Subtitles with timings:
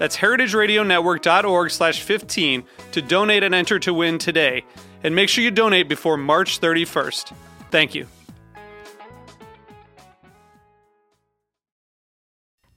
[0.00, 4.64] That's heritageradionetwork.org slash 15 to donate and enter to win today.
[5.04, 7.34] And make sure you donate before March 31st.
[7.70, 8.06] Thank you.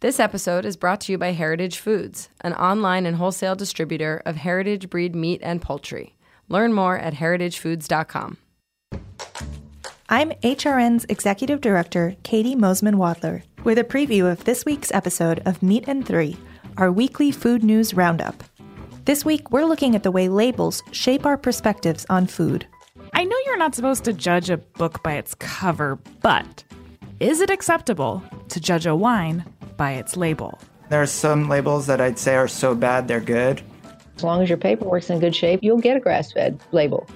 [0.01, 4.35] This episode is brought to you by Heritage Foods, an online and wholesale distributor of
[4.35, 6.17] heritage breed meat and poultry.
[6.49, 8.35] Learn more at heritagefoods.com.
[10.09, 15.63] I'm HRN's Executive Director, Caity Moseman Wadler, with a preview of this week's episode of
[15.63, 16.35] Meat and Three,
[16.77, 18.43] our weekly food news roundup.
[19.05, 22.65] This week, we're looking at the way labels shape our perspectives on food.
[23.13, 26.63] I know you're not supposed to judge a book by its cover, but
[27.19, 29.45] is it acceptable to judge a wine
[29.77, 30.59] by its label?
[30.89, 33.61] There are some labels that I'd say are so bad they're good.
[34.15, 37.07] As long as your paperwork's in good shape, you'll get a grass fed label.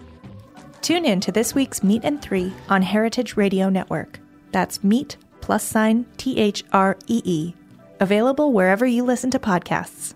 [0.81, 4.19] Tune in to this week's Meat and Three on Heritage Radio Network.
[4.52, 7.53] That's Meat plus sign T H R E E.
[8.00, 10.14] Available wherever you listen to podcasts.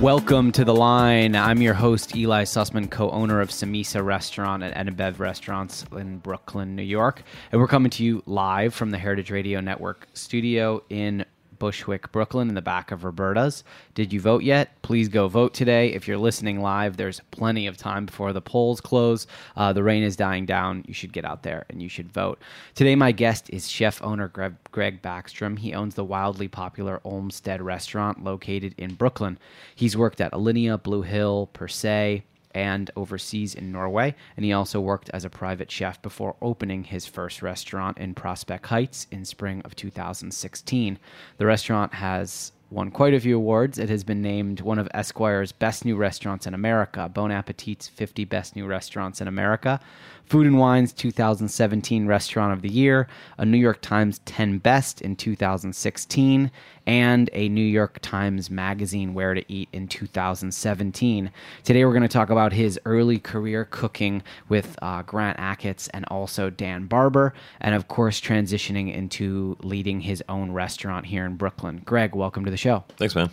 [0.00, 1.34] Welcome to the line.
[1.34, 6.76] I'm your host, Eli Sussman, co owner of Samesa Restaurant and Enabev Restaurants in Brooklyn,
[6.76, 7.24] New York.
[7.50, 11.24] And we're coming to you live from the Heritage Radio Network studio in
[11.58, 13.64] Bushwick, Brooklyn, in the back of Roberta's.
[13.94, 14.80] Did you vote yet?
[14.82, 15.92] Please go vote today.
[15.92, 19.26] If you're listening live, there's plenty of time before the polls close.
[19.56, 20.84] Uh, the rain is dying down.
[20.86, 22.40] You should get out there and you should vote.
[22.74, 25.58] Today, my guest is chef owner Greg, Greg Baxtrom.
[25.58, 29.38] He owns the wildly popular Olmsted restaurant located in Brooklyn.
[29.74, 34.14] He's worked at Alinea, Blue Hill, Per Se, and overseas in Norway.
[34.36, 38.66] And he also worked as a private chef before opening his first restaurant in Prospect
[38.66, 40.98] Heights in spring of 2016.
[41.36, 43.78] The restaurant has won quite a few awards.
[43.78, 48.24] It has been named one of Esquire's best new restaurants in America, Bon Appetit's 50
[48.24, 49.80] best new restaurants in America,
[50.28, 53.08] Food and Wine's 2017 Restaurant of the Year,
[53.38, 56.50] a New York Times 10 Best in 2016,
[56.86, 61.30] and a New York Times Magazine Where to Eat in 2017.
[61.64, 66.04] Today we're going to talk about his early career cooking with uh, Grant Achatz and
[66.06, 71.80] also Dan Barber, and of course transitioning into leading his own restaurant here in Brooklyn.
[71.86, 72.84] Greg, welcome to the show.
[72.98, 73.30] Thanks, man.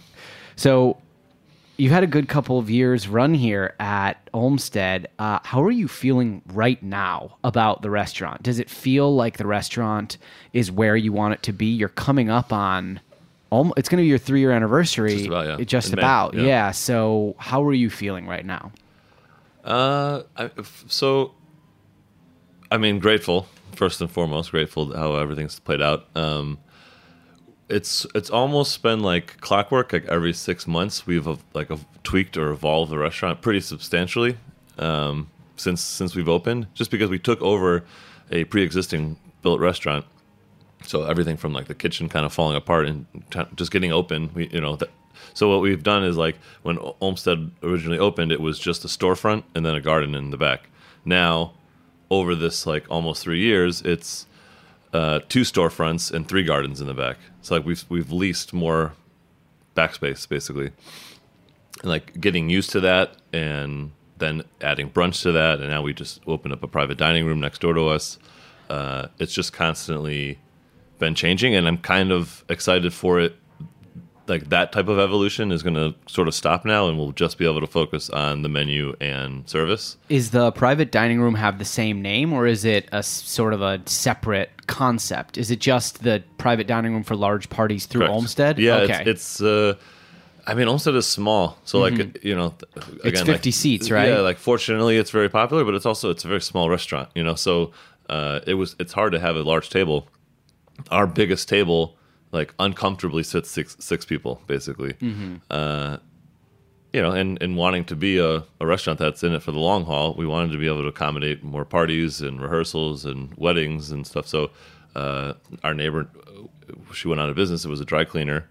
[0.55, 0.97] So
[1.77, 5.07] you've had a good couple of years run here at Olmsted.
[5.19, 8.43] Uh, how are you feeling right now about the restaurant?
[8.43, 10.17] Does it feel like the restaurant
[10.53, 11.67] is where you want it to be?
[11.67, 12.99] You're coming up on.
[13.77, 15.15] It's going to be your three year anniversary.
[15.15, 15.65] Just about, yeah.
[15.65, 16.01] Just In May,
[16.33, 16.41] yeah.
[16.41, 16.71] yeah.
[16.71, 18.71] So, how are you feeling right now?
[19.63, 20.49] Uh, I,
[20.87, 21.33] so,
[22.69, 24.51] I mean, grateful first and foremost.
[24.51, 26.07] Grateful how everything's played out.
[26.15, 26.57] Um,
[27.69, 29.93] it's it's almost been like clockwork.
[29.93, 31.69] Like every six months, we've uh, like
[32.03, 34.37] tweaked or evolved the restaurant pretty substantially
[34.77, 36.67] um, since since we've opened.
[36.73, 37.83] Just because we took over
[38.31, 40.05] a pre-existing built restaurant,
[40.85, 44.29] so everything from like the kitchen kind of falling apart and t- just getting open.
[44.33, 44.77] We you know.
[45.33, 49.43] So what we've done is like when Olmsted originally opened, it was just a storefront
[49.55, 50.69] and then a garden in the back.
[51.03, 51.53] Now,
[52.09, 54.27] over this like almost three years, it's
[54.93, 57.17] uh, two storefronts and three gardens in the back.
[57.41, 58.93] So like we've we've leased more
[59.75, 60.71] backspace basically,
[61.81, 65.93] and like getting used to that, and then adding brunch to that, and now we
[65.93, 68.17] just opened up a private dining room next door to us.
[68.69, 70.39] Uh, it's just constantly
[70.99, 73.35] been changing, and I'm kind of excited for it.
[74.27, 77.37] Like that type of evolution is going to sort of stop now, and we'll just
[77.37, 79.97] be able to focus on the menu and service.
[80.09, 83.61] Is the private dining room have the same name, or is it a sort of
[83.61, 85.37] a separate concept?
[85.37, 88.13] Is it just the private dining room for large parties through Correct.
[88.13, 88.57] Olmsted?
[88.57, 89.01] Yeah, okay.
[89.05, 89.75] it's, it's uh,
[90.47, 93.07] I mean, Olmsted is small, so like you know, again, Mm-hmm.
[93.07, 94.09] It's 50 like- seats, right?
[94.09, 97.23] Yeah, like fortunately, it's very popular, but it's also it's a very small restaurant, you
[97.23, 97.35] know.
[97.35, 97.71] So
[98.09, 100.07] uh, it was it's hard to have a large table.
[100.91, 101.94] Our biggest table
[102.35, 104.93] like uncomfortably sits six six people basically.
[105.49, 105.97] Uh,
[106.93, 109.59] you know, and, and wanting to be a, a restaurant that's in it for the
[109.59, 113.91] long haul, we wanted to be able to accommodate more parties and rehearsals and weddings
[113.91, 114.25] and stuff.
[114.27, 114.51] So,
[114.95, 117.65] uh, our neighbor, uh, she went out of business.
[117.65, 118.47] It was a dry cleaner,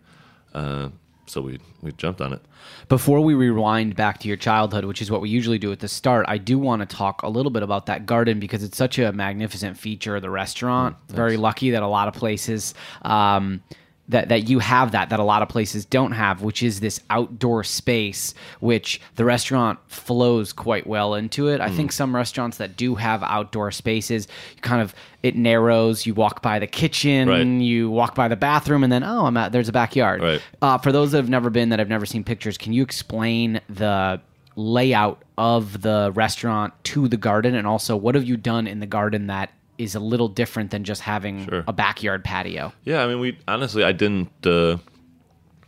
[0.53, 0.91] uh,
[1.27, 2.41] so we we jumped on it.
[2.89, 5.89] Before we rewind back to your childhood, which is what we usually do at the
[5.89, 8.99] start, I do want to talk a little bit about that garden because it's such
[8.99, 10.97] a magnificent feature of the restaurant.
[11.09, 12.75] Very lucky that a lot of places.
[13.03, 13.63] Um,
[14.09, 17.01] that, that you have that that a lot of places don't have, which is this
[17.09, 21.61] outdoor space, which the restaurant flows quite well into it.
[21.61, 26.05] I think some restaurants that do have outdoor spaces, you kind of it narrows.
[26.05, 27.47] You walk by the kitchen, Right.
[27.47, 30.23] you walk by the bathroom, and then oh, I'm at there's a backyard.
[30.23, 30.43] Right.
[30.61, 33.61] Uh, for those that have never been, that have never seen pictures, can you explain
[33.71, 34.21] the
[34.57, 38.87] layout of the restaurant to the garden, and also what have you done in the
[38.87, 41.65] garden that is a little different than just having Sure.
[41.67, 42.73] a backyard patio?
[42.85, 44.79] Yeah, I mean, we honestly, I didn't, uh,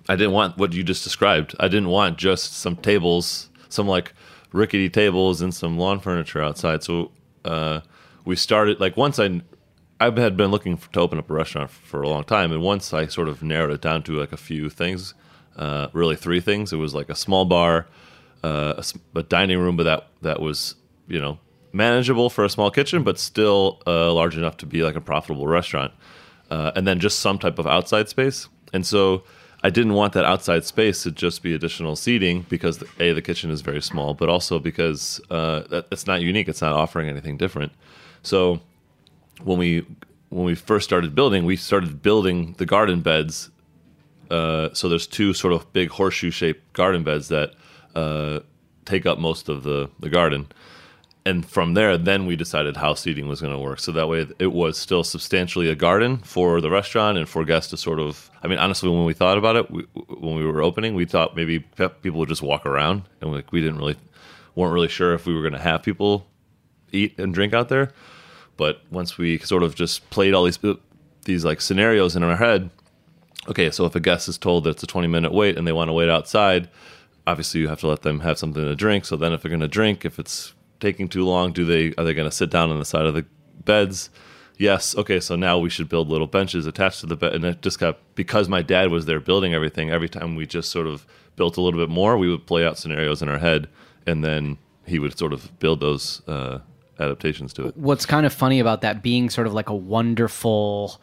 [0.09, 1.55] I didn't want what you just described.
[1.59, 4.13] I didn't want just some tables, some like
[4.53, 6.83] rickety tables and some lawn furniture outside.
[6.85, 7.11] So
[7.45, 7.81] uh,
[8.25, 9.43] we started like once I,
[9.99, 12.63] I had been looking for, to open up a restaurant for a long time, and
[12.63, 15.15] once I sort of narrowed it down to like a few things,
[15.57, 16.73] uh, really three things.
[16.73, 17.87] It was like a small bar,
[18.45, 18.75] uh,
[19.15, 20.75] a, a dining room, but that that was
[21.09, 21.39] you know
[21.77, 25.47] manageable for a small kitchen, but still uh, large enough to be like a profitable
[25.47, 25.93] restaurant.
[26.51, 28.49] Uh, and then just some type of outside space.
[28.73, 29.25] And so
[29.63, 33.51] I didn't want that outside space to just be additional seating because a the kitchen
[33.51, 36.49] is very small, but also because uh, it's not unique.
[36.49, 37.73] It's not offering anything different.
[38.23, 38.61] So
[39.43, 39.85] when we
[40.29, 43.51] when we first started building, we started building the garden beds.
[44.31, 47.55] Uh, so there's two sort of big horseshoe shaped garden beds that
[47.95, 48.41] uh,
[48.85, 50.47] take up most of the the garden
[51.27, 53.81] and from there, then we decided how seating was going to work.
[53.81, 57.71] So that way, it was still substantially a garden for the restaurant and for guests
[57.71, 58.31] to sort of.
[58.45, 61.35] I mean, honestly, when we thought about it, we, when we were opening, we thought
[61.35, 63.97] maybe people would just walk around, and like we didn't really
[64.55, 66.29] weren't really sure if we were going to have people
[66.93, 67.91] eat and drink out there.
[68.57, 70.61] But once we sort of just played all these
[71.25, 72.71] these like scenarios in our head,
[73.49, 75.73] okay, so if a guest is told that it's a 20 minute wait and they
[75.73, 76.69] want to wait outside,
[77.27, 79.05] obviously you have to let them have something to drink.
[79.05, 82.05] So then if they're going to drink, if it's taking too long, do they are
[82.05, 83.25] they going to sit down on the side of the
[83.65, 84.11] beds?
[84.59, 84.97] Yes.
[84.97, 87.79] Okay, so now we should build little benches attached to the bed and it just
[87.79, 91.07] got because my dad was there building everything, every time we just sort of
[91.37, 93.69] built a little bit more, we would play out scenarios in our head
[94.07, 94.57] and then
[94.87, 96.61] he would sort of build those uh,
[96.99, 97.77] adaptations to it.
[97.77, 101.01] What's kind of funny about that being sort of like a wonderful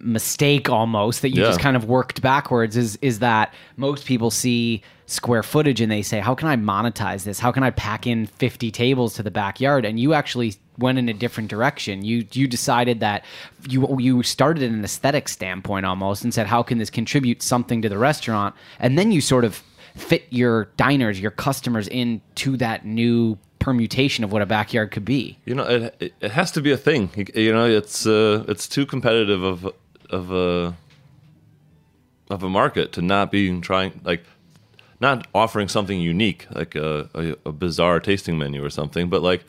[0.00, 1.48] mistake almost that you Yeah.
[1.48, 6.00] just kind of worked backwards is is that most people see square footage and they
[6.00, 7.38] say how can I monetize this?
[7.38, 9.84] How can I pack in 50 tables to the backyard?
[9.84, 12.02] And you actually went in a different direction.
[12.04, 13.24] You you decided that
[13.68, 17.82] you you started in an aesthetic standpoint almost and said how can this contribute something
[17.82, 18.54] to the restaurant?
[18.78, 19.62] And then you sort of
[19.94, 25.38] fit your diners your customers into that new permutation of what a backyard could be
[25.44, 27.10] You know, it it, has to be a thing.
[27.34, 29.72] You, know, it's uh, it's too competitive of
[30.10, 30.74] of a
[32.28, 34.24] of a market to not be trying like
[35.00, 39.44] not offering something unique like a, a, a bizarre tasting menu or something, but like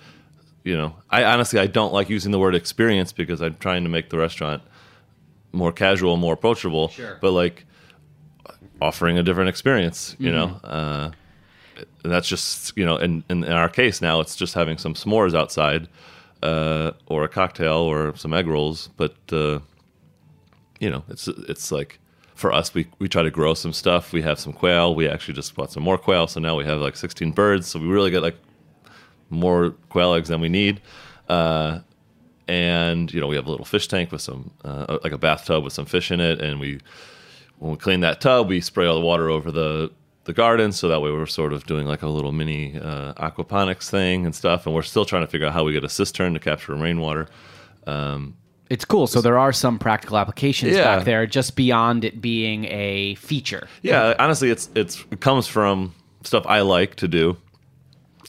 [0.63, 3.89] you know, I honestly I don't like using the word experience because I'm trying to
[3.89, 4.61] make the restaurant
[5.51, 6.89] more casual, more approachable.
[6.89, 7.17] Sure.
[7.19, 7.65] But like
[8.79, 10.59] offering a different experience, you know.
[10.63, 11.11] Uh,
[12.03, 14.93] and that's just you know in, in in our case now it's just having some
[14.93, 15.87] s'mores outside
[16.41, 19.59] uh, or a cocktail or some egg rolls but uh,
[20.79, 21.99] you know it's it's like
[22.35, 24.11] for us we, we try to grow some stuff.
[24.11, 24.95] We have some quail.
[24.95, 27.79] We actually just bought some more quail so now we have like 16 birds so
[27.79, 28.35] we really get like
[29.29, 30.81] more quail eggs than we need.
[31.29, 31.79] Uh,
[32.49, 35.63] and you know we have a little fish tank with some uh, like a bathtub
[35.63, 36.81] with some fish in it and we
[37.59, 39.89] when we clean that tub, we spray all the water over the
[40.25, 43.89] the garden, so that way we're sort of doing like a little mini uh, aquaponics
[43.89, 44.65] thing and stuff.
[44.65, 47.27] And we're still trying to figure out how we get a cistern to capture rainwater.
[48.69, 49.07] It's cool.
[49.07, 50.83] So there are some practical applications Yeah.
[50.95, 53.67] back there, just beyond it being a feature.
[53.81, 57.37] Yeah, honestly, it's it's it comes from stuff I like to do,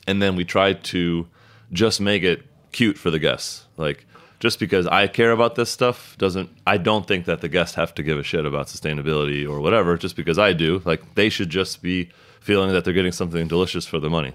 [0.06, 1.26] and then we try to
[1.72, 3.64] just make it cute for the guests.
[3.76, 4.04] Like
[4.44, 6.48] just because I care about this stuff doesn't.
[6.74, 9.96] I don't think that the guests have to give a shit about sustainability or whatever.
[9.96, 12.10] Just because I do, like they should just be
[12.40, 14.32] feeling that they're getting something delicious for their money,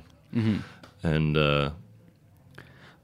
[1.04, 1.38] and.
[1.38, 1.72] uh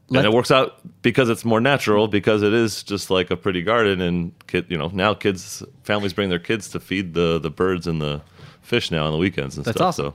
[0.07, 0.69] Let- and it works out
[1.01, 4.77] because it's more natural because it is just like a pretty garden and kid you
[4.77, 8.21] know now kids families bring their kids to feed the the birds and the
[8.62, 10.05] fish now on the weekends and That's stuff awesome.
[10.12, 10.13] so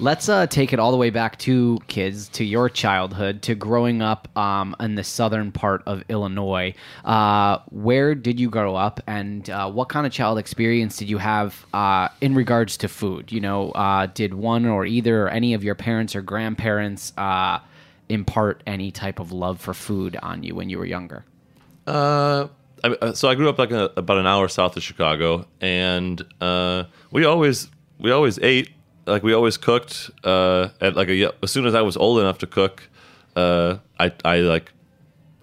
[0.00, 4.02] let's uh, take it all the way back to kids, to your childhood, to growing
[4.02, 6.74] up um, in the southern part of Illinois.
[7.04, 11.18] Uh, where did you grow up, and uh, what kind of child experience did you
[11.18, 13.30] have uh, in regards to food?
[13.30, 17.60] You know, uh, did one or either or any of your parents or grandparents uh,
[18.08, 21.24] impart any type of love for food on you when you were younger?
[22.82, 26.84] I, so I grew up like a, about an hour south of Chicago, and uh,
[27.10, 28.70] we always we always ate
[29.06, 30.10] like we always cooked.
[30.24, 32.88] Uh, at like a as soon as I was old enough to cook,
[33.36, 34.72] uh, I I like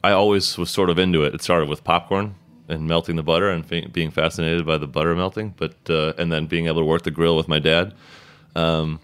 [0.04, 1.34] I always was sort of into it.
[1.34, 2.36] It started with popcorn
[2.70, 6.32] and melting the butter and fe- being fascinated by the butter melting, but uh, and
[6.32, 7.94] then being able to work the grill with my dad.
[8.56, 9.00] Um,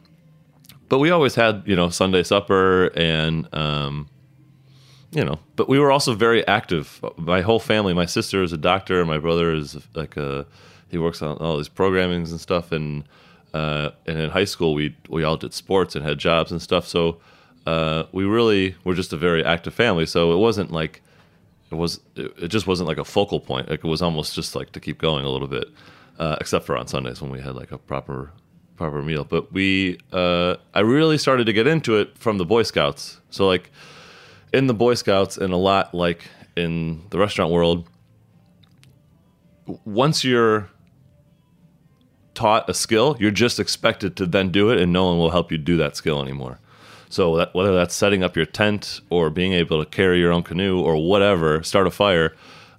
[0.90, 4.10] but we always had you know Sunday supper and um,
[5.12, 7.04] you know, but we were also very active.
[7.18, 10.46] My whole family, my sister is a doctor, my brother is like a
[10.90, 13.04] he works on all these programmings and stuff, and
[13.54, 16.88] uh, and in high school we we all did sports and had jobs and stuff.
[16.88, 17.20] So
[17.66, 20.06] uh, we really were just a very active family.
[20.06, 21.02] So it wasn't like
[21.72, 23.70] it was it just wasn't like a focal point.
[23.70, 25.68] Like it was almost just like to keep going a little bit,
[26.20, 28.32] uh, except for on Sundays when we had like a proper
[28.76, 29.24] proper meal.
[29.24, 33.20] But we uh, I really started to get into it from the Boy Scouts.
[33.30, 33.72] So like
[34.54, 37.90] in the Boy Scouts and a lot like in the restaurant world,
[39.86, 40.70] once you're
[42.34, 45.52] taught a skill, you're just expected to then do it, and no one will help
[45.52, 46.60] you do that skill anymore.
[47.10, 50.42] So that, whether that's setting up your tent or being able to carry your own
[50.44, 52.34] canoe or whatever, start a fire,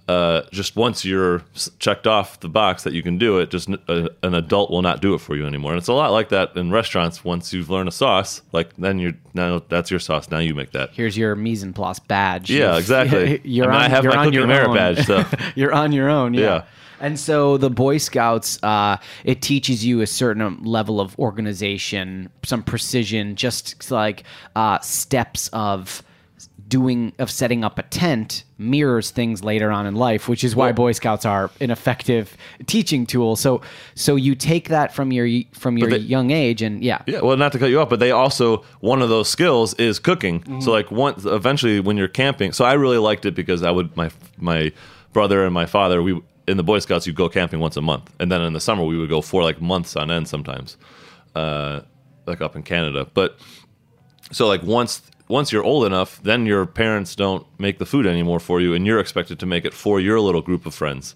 [0.08, 1.42] uh, just once you're
[1.78, 5.00] checked off the box that you can do it, just a, an adult will not
[5.00, 5.73] do it for you anymore.
[5.73, 7.25] And it's a lot like that in restaurants.
[7.25, 10.30] Once you've learned a sauce, like then you're now that's your sauce.
[10.30, 10.90] Now you make that.
[10.92, 12.50] Here's your mise en place badge.
[12.50, 13.40] Yeah, exactly.
[13.44, 14.75] you're I mean, on, I have my cooking your merit own.
[14.75, 16.34] badge, so- you're on your own.
[16.34, 16.40] Yeah.
[16.40, 16.64] Yeah.
[17.04, 22.62] And so the Boy Scouts, uh, it teaches you a certain level of organization, some
[22.62, 24.25] precision, just like
[24.56, 26.02] uh, steps of
[26.66, 30.73] doing of setting up a tent mirrors things later on in life which is why
[30.73, 33.37] boy scouts are an effective teaching tool.
[33.37, 33.61] So
[33.94, 37.02] so you take that from your from your they- young age and yeah.
[37.06, 39.99] Yeah, well, not to cut you off, but they also one of those skills is
[39.99, 40.62] cooking.
[40.62, 43.94] So like once eventually when you're camping, so I really liked it because I would
[43.94, 44.73] my my
[45.12, 48.12] brother and my father we in the Boy Scouts you go camping once a month,
[48.20, 50.76] and then in the summer we would go for like months on end sometimes,
[51.34, 51.80] uh,
[52.26, 53.06] like up in Canada.
[53.14, 53.38] But
[54.32, 58.40] so like once once you're old enough, then your parents don't make the food anymore
[58.40, 61.14] for you, and you're expected to make it for your little group of friends.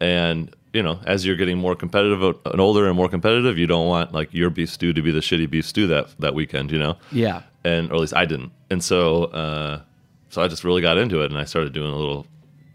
[0.00, 3.88] And you know, as you're getting more competitive and older and more competitive, you don't
[3.88, 6.78] want like your beef stew to be the shitty beef stew that that weekend, you
[6.78, 6.96] know.
[7.10, 7.42] Yeah.
[7.64, 8.52] And or at least I didn't.
[8.70, 9.80] And so, uh,
[10.28, 12.26] so I just really got into it, and I started doing a little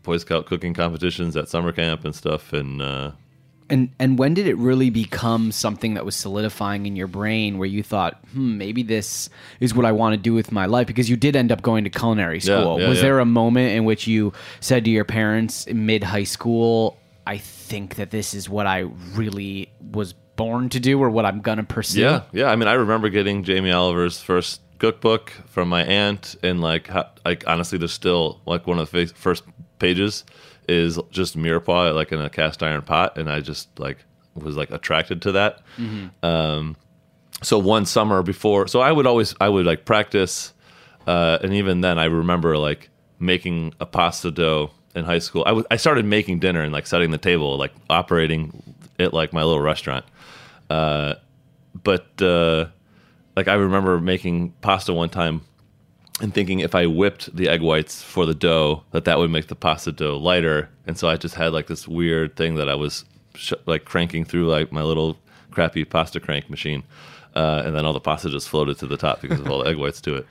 [0.03, 3.11] Boy Scout cooking competitions at summer camp and stuff, and uh,
[3.69, 7.67] And and when did it really become something that was solidifying in your brain where
[7.67, 9.29] you thought, hmm, maybe this
[9.59, 10.87] is what I want to do with my life?
[10.87, 12.79] Because you did end up going to culinary school.
[12.79, 13.03] yeah, was yeah.
[13.03, 17.95] there a moment in which you said to your parents mid high school, I think
[17.95, 18.79] that this is what I
[19.15, 22.01] really was born to do or what I'm gonna pursue?
[22.01, 22.47] Yeah, yeah.
[22.47, 26.89] I mean, I remember getting Jamie Oliver's first cookbook from my aunt, and like,
[27.25, 29.43] like honestly, there's still like one of the first
[29.83, 30.23] pages
[30.69, 33.97] is just mirepoix like in a cast iron pot, and I just like
[34.33, 35.61] was like attracted to that.
[36.23, 36.75] Um,
[37.41, 40.53] so one summer before, so I would always I would like practice,
[41.05, 45.43] uh, and even then I remember like making a pasta dough in high school.
[45.69, 48.63] I started making dinner and like setting the table, like operating
[48.97, 50.05] it like my little restaurant.
[50.69, 51.15] Uh,
[51.83, 52.67] but uh,
[53.35, 55.41] like I remember making pasta one time
[56.21, 59.47] and thinking if I whipped the egg whites for the dough, that that would make
[59.47, 60.69] the pasta dough lighter.
[60.85, 63.05] And so I just had like this weird thing that I was
[63.35, 65.17] sh- like cranking through like my little
[65.51, 66.83] crappy pasta crank machine,
[67.35, 69.69] uh, and then all the pasta just floated to the top because of all the
[69.69, 70.27] egg whites to it.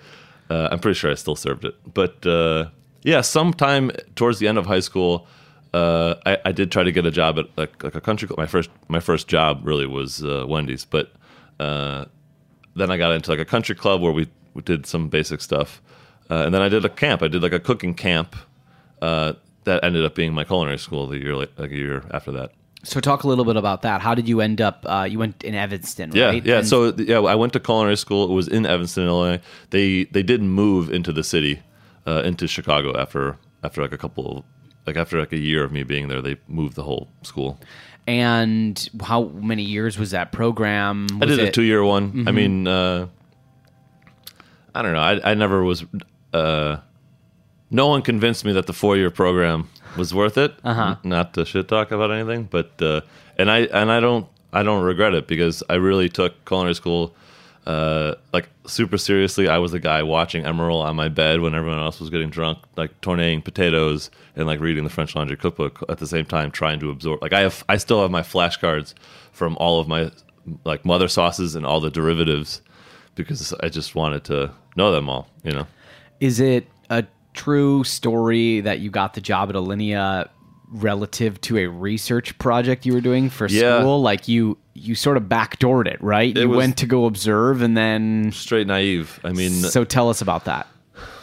[0.51, 2.67] Uh, I'm pretty sure I still served it, but uh,
[3.03, 5.27] yeah, sometime towards the end of high school.
[5.75, 8.39] Uh, I, I did try to get a job at like, like a country club.
[8.39, 11.11] My first my first job really was uh, Wendy's, but
[11.59, 12.05] uh,
[12.77, 15.81] then I got into like a country club where we, we did some basic stuff,
[16.31, 17.23] uh, and then I did a camp.
[17.23, 18.37] I did like a cooking camp
[19.01, 19.33] uh,
[19.65, 22.53] that ended up being my culinary school the year like, a year after that.
[22.85, 24.01] So talk a little bit about that.
[24.01, 24.85] How did you end up?
[24.89, 26.45] Uh, you went in Evanston, Yeah, right?
[26.45, 26.59] yeah.
[26.59, 28.25] And- So yeah, I went to culinary school.
[28.31, 29.41] It was in Evanston, Illinois.
[29.71, 31.61] They they did move into the city,
[32.07, 34.45] uh, into Chicago after after like a couple
[34.87, 36.21] like after like a year of me being there.
[36.21, 37.59] They moved the whole school.
[38.09, 41.07] and how many years was that program?
[41.23, 42.25] I Was did a two year one.
[42.27, 43.07] I mean, uh,
[44.75, 45.01] I don't know.
[45.01, 45.85] I, I never was.
[46.33, 46.79] Uh,
[47.71, 50.55] no one convinced me that the four year program was worth it.
[50.65, 50.97] Uh-huh.
[51.05, 53.01] Not to shit talk about anything, but uh,
[53.39, 57.15] and I and I don't I don't regret it because I really took culinary school
[57.65, 61.79] Uh, like super seriously, I was the guy watching Emeril on my bed when everyone
[61.79, 65.99] else was getting drunk, like tornaying potatoes and like reading the French Laundry cookbook at
[65.99, 67.23] the same time, trying to absorb.
[67.23, 68.95] Like I have, I still have my flashcards
[69.33, 70.11] from all of my
[70.65, 72.63] like mother sauces and all the derivatives
[73.15, 75.29] because I just wanted to know them all.
[75.45, 75.67] You know.
[76.21, 77.05] Is it a
[77.35, 80.29] true story that you got the job at Alinea
[80.69, 83.81] relative to a research project you were doing for Yeah.
[83.81, 84.01] school?
[84.03, 86.35] Like you you sort of backdoored it, right?
[86.35, 89.21] you went to go observe and then Straight naive.
[89.23, 90.67] I mean, so tell us about that.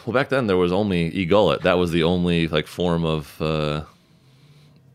[0.06, 1.62] Well, back then there was only eGullet.
[1.62, 3.82] That was the only like form of uh,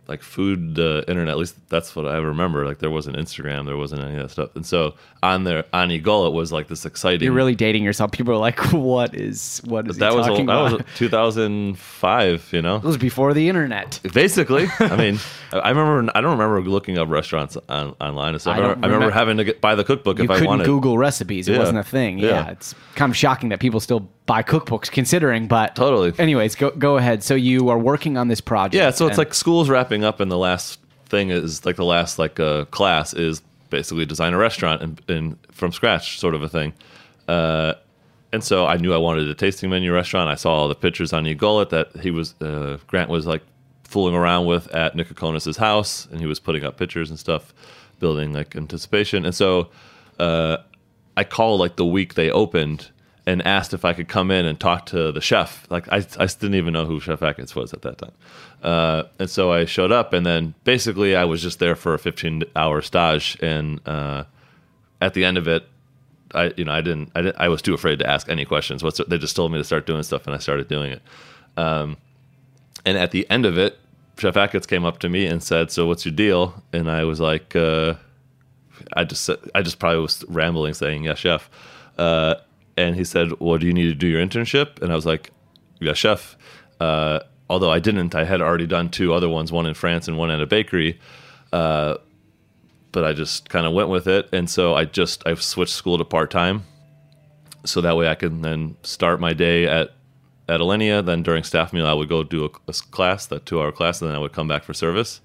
[0.07, 1.29] like food uh, internet.
[1.29, 2.65] At least that's what I remember.
[2.65, 4.55] Like there wasn't Instagram, there wasn't any of that stuff.
[4.55, 7.24] And so on there on eGullet was like this exciting.
[7.24, 8.12] You're really dating yourself.
[8.12, 12.50] People are like, "What is what is that was that about?" was 2005.
[12.53, 14.00] You know, it was before the internet.
[14.13, 14.67] basically.
[14.79, 15.19] I mean,
[15.51, 16.12] I remember.
[16.15, 18.55] I don't remember looking up restaurants on, online and stuff.
[18.55, 20.35] I I, don't remember, I remember having to get, buy the cookbook You if I
[20.35, 20.65] couldn't wanted.
[20.65, 21.47] Google recipes.
[21.47, 21.59] It Yeah.
[21.59, 22.19] wasn't a thing.
[22.19, 22.27] Yeah.
[22.27, 22.50] Yeah.
[22.51, 25.48] it's kind of shocking that people still buy cookbooks, considering.
[25.48, 26.13] But Totally.
[26.17, 27.24] Anyways, go go ahead.
[27.24, 28.75] So you are working on this project.
[28.75, 32.20] Yeah, so it's like school's wrapping up, and the last thing is like the last
[32.20, 36.50] like uh, class is basically design a restaurant and, and from scratch, sort of a
[36.50, 36.74] thing.
[37.27, 37.74] Uh,
[38.32, 40.29] and so I knew I wanted a tasting menu restaurant.
[40.29, 43.41] I saw all the pictures on eGullet that he was uh, Grant was like
[43.84, 45.17] fooling around with at Nick
[45.58, 47.53] house, and he was putting up pictures and stuff,
[48.00, 49.25] building like anticipation.
[49.25, 49.70] And so
[50.20, 50.58] uh,
[51.15, 52.91] I called like the week they opened
[53.27, 55.65] and asked if I could come in and talk to the chef.
[55.70, 58.12] Like I, I didn't even know who Chef Achatz was at that time.
[58.62, 62.00] Uh, and so I showed up, and then basically I was just there for a
[62.00, 63.38] 15 hour stage.
[63.41, 64.25] And uh,
[65.01, 65.67] at the end of it,
[66.34, 68.84] I you know I didn't I didn't, I was too afraid to ask any questions.
[68.84, 71.01] What's they just told me to start doing stuff, and I started doing it.
[71.58, 71.98] Um,
[72.86, 73.79] and at the end of it,
[74.17, 77.20] Chef Achatz came up to me and said, "So what's your deal?" And I was
[77.20, 77.96] like, uh,
[78.94, 81.50] I just I just probably was rambling, saying, "Yes, chef."
[82.77, 85.32] And he said, "Well, do you need to do your internship?" And I was like,
[85.79, 86.38] "Yeah, chef."
[86.79, 90.17] Uh, although I didn't, I had already done two other ones, one in France and
[90.17, 91.00] one at a bakery.
[91.53, 91.96] Uh,
[92.91, 95.97] but I just kind of went with it, and so I just I switched school
[95.97, 96.63] to part time,
[97.65, 99.91] so that way I can then start my day at
[100.47, 101.06] at Alinea.
[101.06, 104.02] Then during staff meal, I would go do a, a class, that two hour class,
[104.02, 105.21] and then I would come back for service.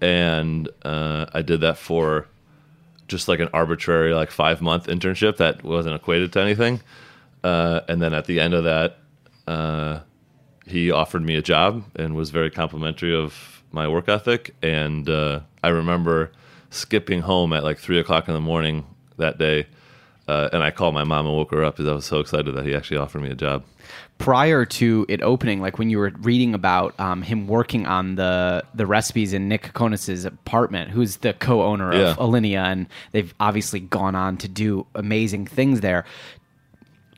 [0.00, 2.28] And uh, I did that for
[3.08, 6.80] just like an arbitrary like five month internship that wasn't equated to anything.
[7.44, 8.98] Uh, and then at the end of that,
[9.46, 10.00] uh,
[10.66, 14.54] he offered me a job and was very complimentary of my work ethic.
[14.62, 16.30] And uh, I remember
[16.70, 18.86] skipping home at like three o'clock in the morning
[19.18, 19.66] that day.
[20.28, 22.54] Uh, and I called my mom and woke her up because I was so excited
[22.54, 23.64] that he actually offered me a job.
[24.22, 28.62] Prior to it opening, like when you were reading about um, him working on the
[28.72, 32.10] the recipes in Nick Kokonas's apartment, who's the co-owner Yeah.
[32.12, 36.04] of Alinea, and they've obviously gone on to do amazing things there.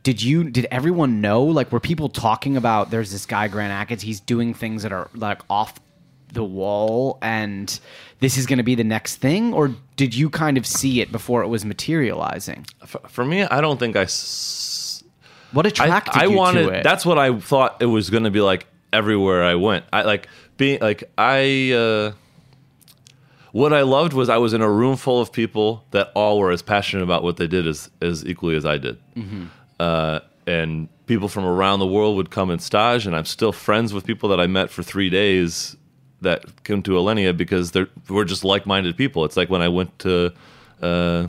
[0.02, 0.44] Did you?
[0.50, 1.42] Did everyone know?
[1.44, 2.90] Like, were people talking about?
[2.90, 4.00] There's this guy Grant Achatz.
[4.00, 5.78] He's doing things that are like off
[6.32, 7.78] the wall, and
[8.20, 9.52] this is going to be the next thing.
[9.52, 12.64] Or did you kind of see it before it was materializing?
[12.86, 14.02] For, for me, I don't think I.
[14.04, 14.70] S-
[15.54, 16.66] What I, attracted I you wanted.
[16.66, 16.82] to it?
[16.82, 19.84] That's what I thought it was going to be like everywhere I went.
[19.92, 21.72] I like being like I.
[21.72, 22.12] Uh,
[23.52, 26.50] what I loved was I was in a room full of people that all were
[26.50, 28.98] as passionate about what they did as as equally as I did.
[29.78, 33.94] Uh, and people from around the world would come and stage, and I'm still friends
[33.94, 35.76] with people that I met for three days
[36.20, 39.24] that came to Alinea because they're we're just like minded people.
[39.24, 40.32] It's like when I went to.
[40.82, 41.28] Uh,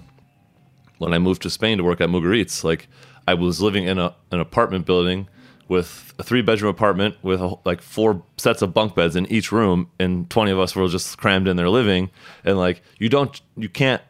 [0.98, 2.88] when I moved to Spain to work at Mugaritz, like
[3.28, 5.28] I was living in a, an apartment building
[5.68, 9.52] with a three bedroom apartment with a, like four sets of bunk beds in each
[9.52, 12.12] room, and twenty of us were just crammed in there living.
[12.44, 14.02] And like you don't, you can't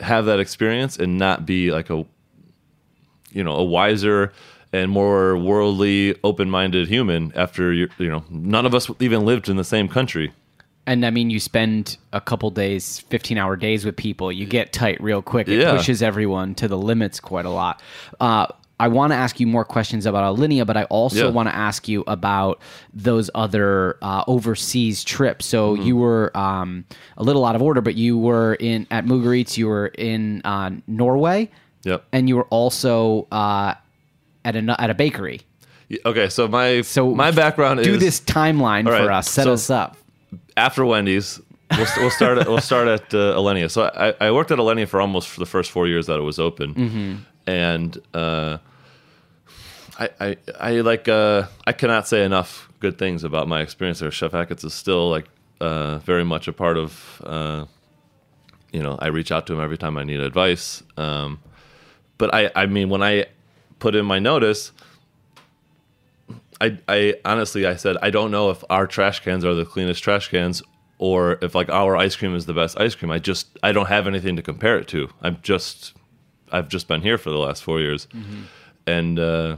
[0.00, 2.04] have that experience and not be like a,
[3.30, 4.32] you know, a wiser
[4.72, 9.48] and more worldly, open minded human after you, you know, none of us even lived
[9.48, 10.32] in the same country.
[10.86, 14.72] And I mean, you spend a couple days, 15 hour days with people, you get
[14.72, 15.48] tight real quick.
[15.48, 15.72] It Yeah.
[15.76, 17.82] pushes everyone to the limits quite a lot.
[18.20, 18.46] Uh,
[18.78, 21.32] I want to ask you more questions about Alinea, but I also Yeah.
[21.32, 22.60] want to ask you about
[22.92, 25.46] those other uh, overseas trips.
[25.46, 25.82] So Mm-hmm.
[25.86, 26.84] you were um,
[27.16, 30.70] a little out of order, but you were in at Mugaritz, you were in uh,
[30.86, 31.50] Norway,
[31.84, 32.04] Yep.
[32.12, 33.74] and you were also uh,
[34.44, 35.40] at a at a bakery.
[36.04, 39.28] Okay, so my So my background is do is this timeline All for us.
[39.30, 39.96] Set so- us up.
[40.56, 41.40] After Wendy's.
[41.76, 43.68] We'll, we'll start at we'll start at uh, Alinea.
[43.68, 46.22] So I, I worked at Alinea for almost for the first four years that it
[46.22, 47.14] was open, Mm-hmm.
[47.50, 48.58] and uh,
[49.98, 54.10] I, I I like uh, I cannot say enough good things about my experience there.
[54.12, 55.26] Chef Achatz is still like
[55.60, 57.20] uh, very much a part of.
[57.24, 57.64] Uh,
[58.72, 60.82] you know, I reach out to him every time I need advice.
[60.96, 61.40] Um,
[62.18, 63.26] but I I mean when I
[63.80, 64.72] put in my notice.
[66.60, 70.02] I, I honestly I said I don't know if our trash cans are the cleanest
[70.02, 70.62] trash cans
[70.98, 73.10] or if like our ice cream is the best ice cream.
[73.10, 75.08] I just I don't have anything to compare it to.
[75.20, 75.94] I'm just
[76.50, 78.08] I've just been here for the last four years,
[78.86, 79.56] and uh,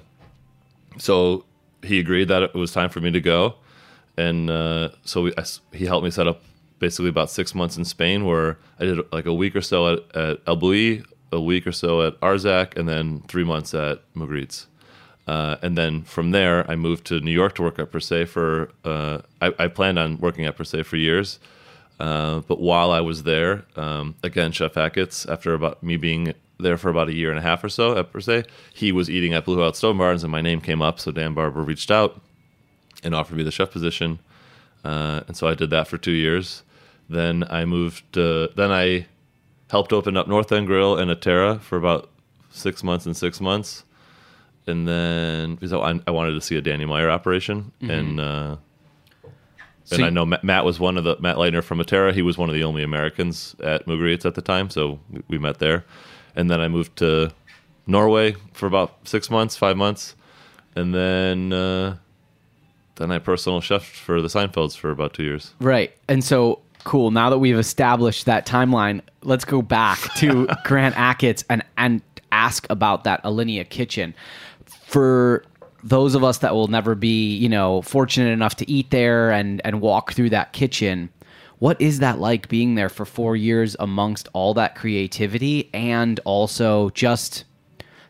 [0.96, 1.44] so
[1.82, 3.54] he agreed that it was time for me to go,
[4.16, 6.42] and uh, so we, I he helped me set up
[6.78, 10.16] basically about six months in Spain, where I did like a week or so at,
[10.16, 14.66] at El Bulli, a week or so at Arzak, and then three months at Mugaritz.
[15.28, 18.24] Uh, and then from there, I moved to New York to work at Per Se
[18.24, 18.70] for.
[18.82, 21.38] Uh, I, I planned on working at Per Se for years,
[22.00, 26.78] uh, but while I was there, um, again, Chef Achatz, after about me being there
[26.78, 29.34] for about a year and a half or so at Per Se, he was eating
[29.34, 30.98] at Blue Out Stone Barns, and my name came up.
[30.98, 32.18] So Dan Barber reached out
[33.04, 34.20] and offered me the chef position,
[34.82, 36.62] uh, and so I did that for two years.
[37.10, 38.16] Then I moved.
[38.16, 39.06] Uh, then I
[39.70, 42.08] helped open up North End Grill and Atera for about
[42.50, 43.84] six months and six months
[44.68, 48.56] and then because I, I wanted to see a Danny Meyer operation, and uh,
[49.84, 52.12] So and I know Matt, Matt was one of the Matt Lightner from Atera.
[52.12, 55.38] He was one of the only Americans at Mugaritz at the time, so we, we
[55.38, 55.84] met there.
[56.36, 57.32] And then I moved to
[57.86, 60.14] Norway for about six months, five months,
[60.76, 61.96] and then uh,
[62.96, 65.54] then I personal chef for the Seinfelds for about two years.
[65.58, 65.96] Right.
[66.08, 67.10] And so cool.
[67.10, 72.66] Now that we've established that timeline, let's go back to Grant Achatz and and ask
[72.70, 74.14] about that Alinea kitchen.
[74.88, 75.44] For
[75.84, 79.60] those of us that will never be, you know, fortunate enough to eat there and
[79.62, 81.10] and walk through that kitchen,
[81.58, 86.88] what is that like being there for 4 years amongst all that creativity and also
[86.90, 87.44] just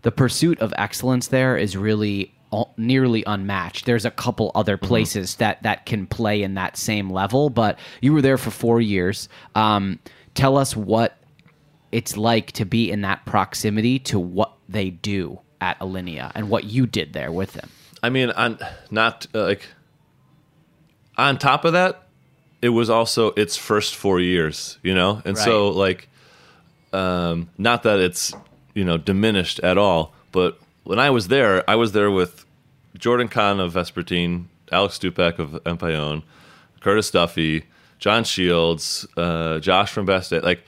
[0.03, 3.85] the pursuit of excellence there is really all, nearly unmatched.
[3.85, 8.13] There's a couple other places that that can play in that same level, but you
[8.13, 9.29] were there for four years.
[9.57, 9.99] Um,
[10.35, 11.19] tell us what
[11.91, 16.65] it's like to be in that proximity to what they do at Alinea and what
[16.65, 17.69] you did there with them.
[18.03, 18.59] I mean, on
[18.91, 19.67] not uh, like
[21.17, 22.05] on top of that,
[22.63, 26.09] it was also its first four years, you know, and so like,
[26.93, 28.33] um, not that it's
[28.75, 32.45] you know diminished at all, but when I was there, I was there with
[32.97, 36.23] Jordan Kahn of Vespertine, Alex Stupak of Empellón,
[36.81, 37.65] Curtis Duffy,
[37.99, 40.63] John Shields, uh, Josh from Best Day, like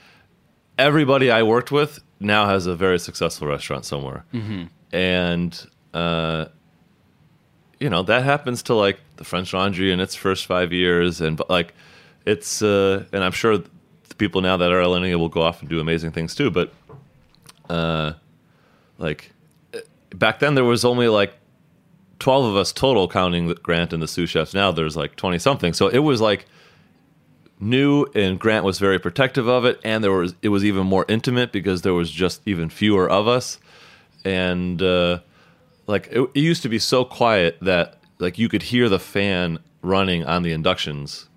[0.79, 4.25] everybody I worked with now has a very successful restaurant somewhere,
[4.93, 5.67] and.
[5.93, 6.47] Uh,
[7.81, 11.41] you know that happens to like the French Laundry in its first five years, and
[11.49, 11.75] like
[12.27, 15.69] it's uh, and I'm sure the people now that are Alinea will go off and
[15.69, 16.51] do amazing things too.
[16.51, 16.73] But
[17.69, 18.13] uh,
[18.99, 19.33] like
[20.15, 21.33] back then, there was only like
[22.19, 24.53] twelve of us total, counting Grant and the sous chefs.
[24.53, 25.73] Now there's like twenty something.
[25.73, 26.45] So it was like
[27.59, 31.07] new, and Grant was very protective of it, and there was it was even more
[31.09, 33.59] intimate because there was just even fewer of us,
[34.25, 34.81] and.
[34.81, 35.21] Uh,
[35.91, 39.59] like it, it used to be so quiet that like you could hear the fan
[39.83, 41.29] running on the inductions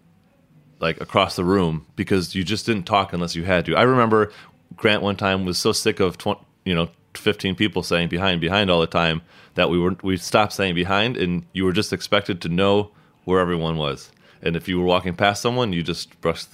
[0.79, 3.75] like across the room because you just didn't talk unless you had to.
[3.75, 4.31] I remember
[4.75, 8.69] Grant one time was so sick of 20, you know 15 people saying behind behind
[8.69, 9.21] all the time
[9.55, 12.91] that we were we stopped saying behind and you were just expected to know
[13.25, 14.11] where everyone was.
[14.41, 16.49] And if you were walking past someone, you just brushed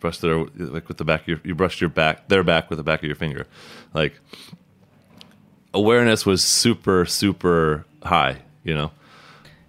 [0.00, 2.78] brushed their like with the back of your you brushed your back their back with
[2.78, 3.46] the back of your finger.
[3.92, 4.20] Like
[5.74, 8.90] awareness was super super high, you know.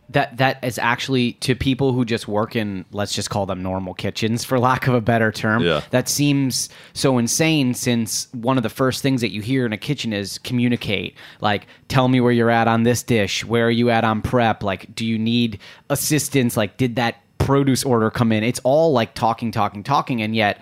[0.10, 3.96] That that is actually to people who just work in let's just call them normal
[3.96, 5.64] kitchens for lack of a better term.
[5.64, 5.82] Yeah.
[5.90, 9.78] That seems so insane since one of the first things that you hear in a
[9.78, 11.16] kitchen is communicate.
[11.42, 14.62] Like tell me where you're at on this dish, where are you at on prep?
[14.62, 16.56] Like do you need assistance?
[16.56, 18.44] Like did that produce order come in?
[18.44, 20.60] It's all like talking talking talking and yet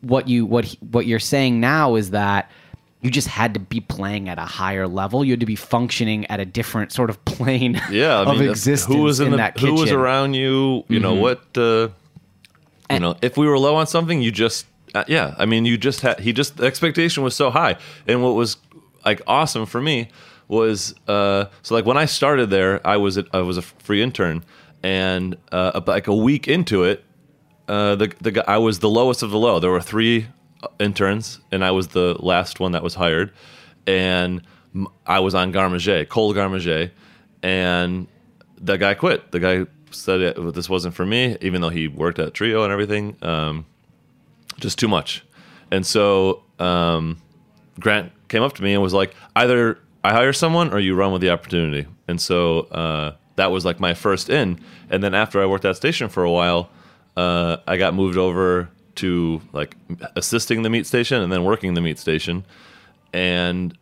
[0.00, 2.50] what you what what you're saying now is that
[3.02, 5.24] you just had to be playing at a higher level.
[5.24, 8.38] You had to be functioning at a different sort of plane Yeah, I of mean,
[8.38, 9.90] that's- existence who was in, the, that who was.
[9.90, 9.98] Mm-hmm.
[9.98, 10.84] around you?
[10.88, 11.40] You know what?
[11.56, 11.92] Uh, you
[12.90, 15.34] And- know, if we were low on something, you just uh, yeah.
[15.38, 18.56] I mean, you just had he just the expectation was so high, and what was
[19.04, 20.08] like awesome for me
[20.48, 24.02] was uh, so like when I started there, I was a, I was a free
[24.02, 24.44] intern,
[24.82, 27.04] and uh, about, like a week into it,
[27.68, 29.60] uh, the the guy, I was the lowest of the low.
[29.60, 30.26] There were three
[30.78, 33.32] interns, and I was the last one that was hired,
[33.86, 34.42] and
[35.06, 36.92] I was on garde manger, Cole garde manger,
[37.42, 38.06] and
[38.60, 39.32] the guy quit.
[39.32, 43.16] The guy said this wasn't for me, even though he worked at Trio and everything.
[43.22, 43.66] Um,
[44.58, 45.24] just too much,
[45.70, 47.20] and so um,
[47.80, 51.12] Grant came up to me and was like, either I hire someone or you run
[51.12, 51.86] with the opportunity.
[52.08, 54.60] And so uh, that was like my first in.
[54.88, 56.70] And then after I worked at station for a while,
[57.16, 59.76] uh, I got moved over to like
[60.16, 62.44] assisting the meat station and then working the meat station.
[63.12, 63.76] And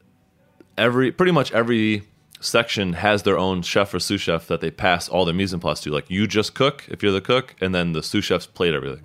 [0.77, 2.05] every pretty much every
[2.41, 5.61] section has their own chef or sous chef that they pass all their mise en
[5.61, 5.91] place to.
[5.91, 9.05] Like you just cook if you're the cook, and then the sous chefs plate everything.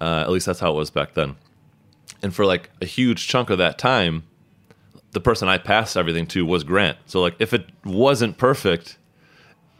[0.00, 1.36] Uh, at least that's how it was back then.
[2.22, 4.24] And for like a huge chunk of that time,
[5.12, 6.98] the person I passed everything to was Grant.
[7.06, 8.96] So like if it wasn't perfect,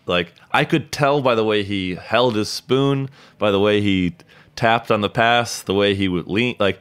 [0.07, 4.15] like I could tell by the way he held his spoon, by the way he
[4.57, 6.81] tapped on the pass, the way he would lean, like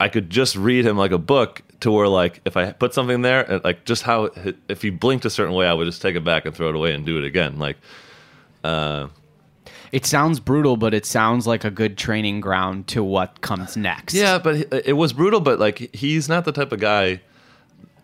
[0.00, 3.22] I could just read him like a book to where like if I put something
[3.22, 4.30] there, like just how
[4.68, 6.74] if he blinked a certain way, I would just take it back and throw it
[6.74, 7.58] away and do it again.
[7.58, 7.76] Like,
[8.64, 9.08] uh,
[9.92, 14.14] It sounds brutal, but it sounds like a good training ground to what comes next.
[14.14, 15.40] yeah, but it was brutal.
[15.40, 17.20] But like he's not the type of guy.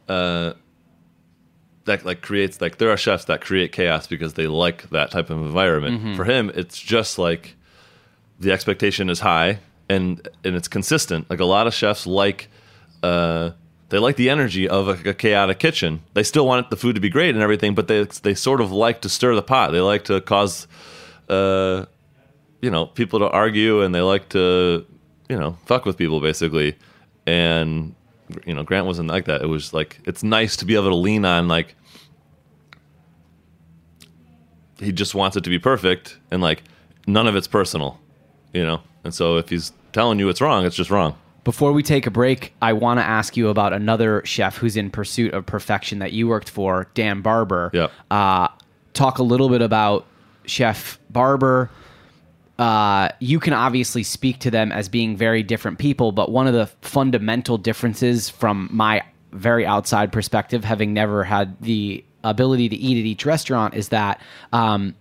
[0.09, 0.53] Uh,
[1.87, 5.31] that like creates like there are chefs that create chaos because they like that type
[5.31, 6.17] of environment.
[6.17, 7.57] For him, it's just like
[8.41, 11.29] the expectation is high and and it's consistent.
[11.31, 12.49] Like a lot of chefs like
[13.03, 13.51] uh
[13.91, 16.03] they like the energy of a, a chaotic kitchen.
[16.15, 18.73] They still want the food to be great and everything, but they they sort of
[18.73, 19.73] like to stir the pot.
[19.73, 20.67] They like to cause
[21.29, 21.87] uh
[22.63, 24.85] you know, people to argue and they like to,
[25.29, 26.77] you know, fuck with people basically.
[27.27, 27.95] And
[28.47, 29.43] you know, Grant wasn't like that.
[29.43, 31.75] It was like it's nice to be able to lean on like
[34.79, 36.63] he just wants it to be perfect and like
[37.07, 37.99] none of it's personal,
[38.53, 38.81] you know.
[39.05, 41.17] And so if he's telling you it's wrong, it's just wrong.
[41.43, 44.91] Before we take a break, I want to ask you about another chef who's in
[44.91, 47.71] pursuit of perfection that you worked for, Dan Barber.
[47.73, 47.91] Yep.
[48.11, 48.49] Uh,
[48.93, 50.07] talk a little bit about
[50.45, 51.71] Chef Barber.
[52.59, 56.53] Uh, you can obviously speak to them as being very different people, but one of
[56.53, 63.01] the fundamental differences from my very outside perspective, having never had the ability to eat
[63.01, 64.21] at each restaurant, is that
[64.53, 64.95] um,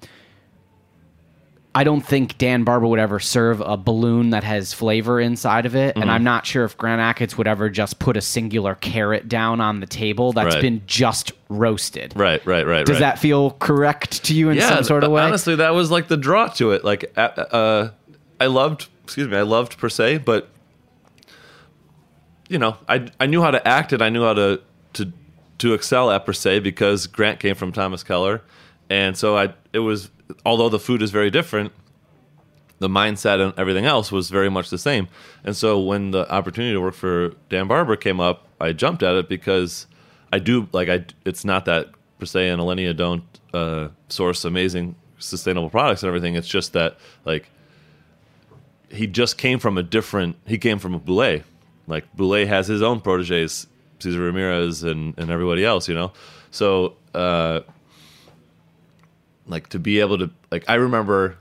[1.76, 5.76] I don't think Dan Barber would ever serve a balloon that has flavor inside of
[5.76, 6.02] it, Mm-hmm.
[6.02, 9.62] and I'm not sure if Grant Achatz would ever just put a singular carrot down
[9.62, 10.62] on the table that's Right.
[10.62, 12.14] been just roasted.
[12.16, 12.86] Right, right, right.
[12.86, 13.00] Does right.
[13.02, 15.22] that feel correct to you in some sort of way?
[15.22, 16.84] Honestly, that was like the draw to it.
[16.84, 17.90] Like, uh, uh,
[18.42, 20.50] I loved, excuse me, I loved per se, but
[22.48, 24.02] you know, I I knew how to act it.
[24.02, 24.60] I knew how to
[24.94, 25.12] to
[25.60, 28.42] to excel at per se because Grant came from Thomas Keller,
[28.89, 30.10] and so I it was
[30.45, 31.71] although the food is very different.
[32.80, 35.10] The mindset and everything else was very much the same,
[35.43, 39.15] and so when the opportunity to work for Dan Barber came up, I jumped at
[39.15, 39.86] it because
[40.32, 41.06] I do like I.
[41.25, 41.88] It's not that
[42.19, 43.23] per se and Alinea don't
[43.54, 46.36] uh, source amazing sustainable products and everything.
[46.36, 47.49] It's just that like
[48.89, 50.38] he just came from a different.
[50.45, 51.43] He came from a Bouley.
[51.88, 53.67] Like Bouley has his own proteges,
[53.99, 55.88] Cesar Ramirez and and everybody else.
[55.88, 56.13] You know,
[56.52, 57.62] so uh,
[59.50, 61.38] like to be able to like I remember.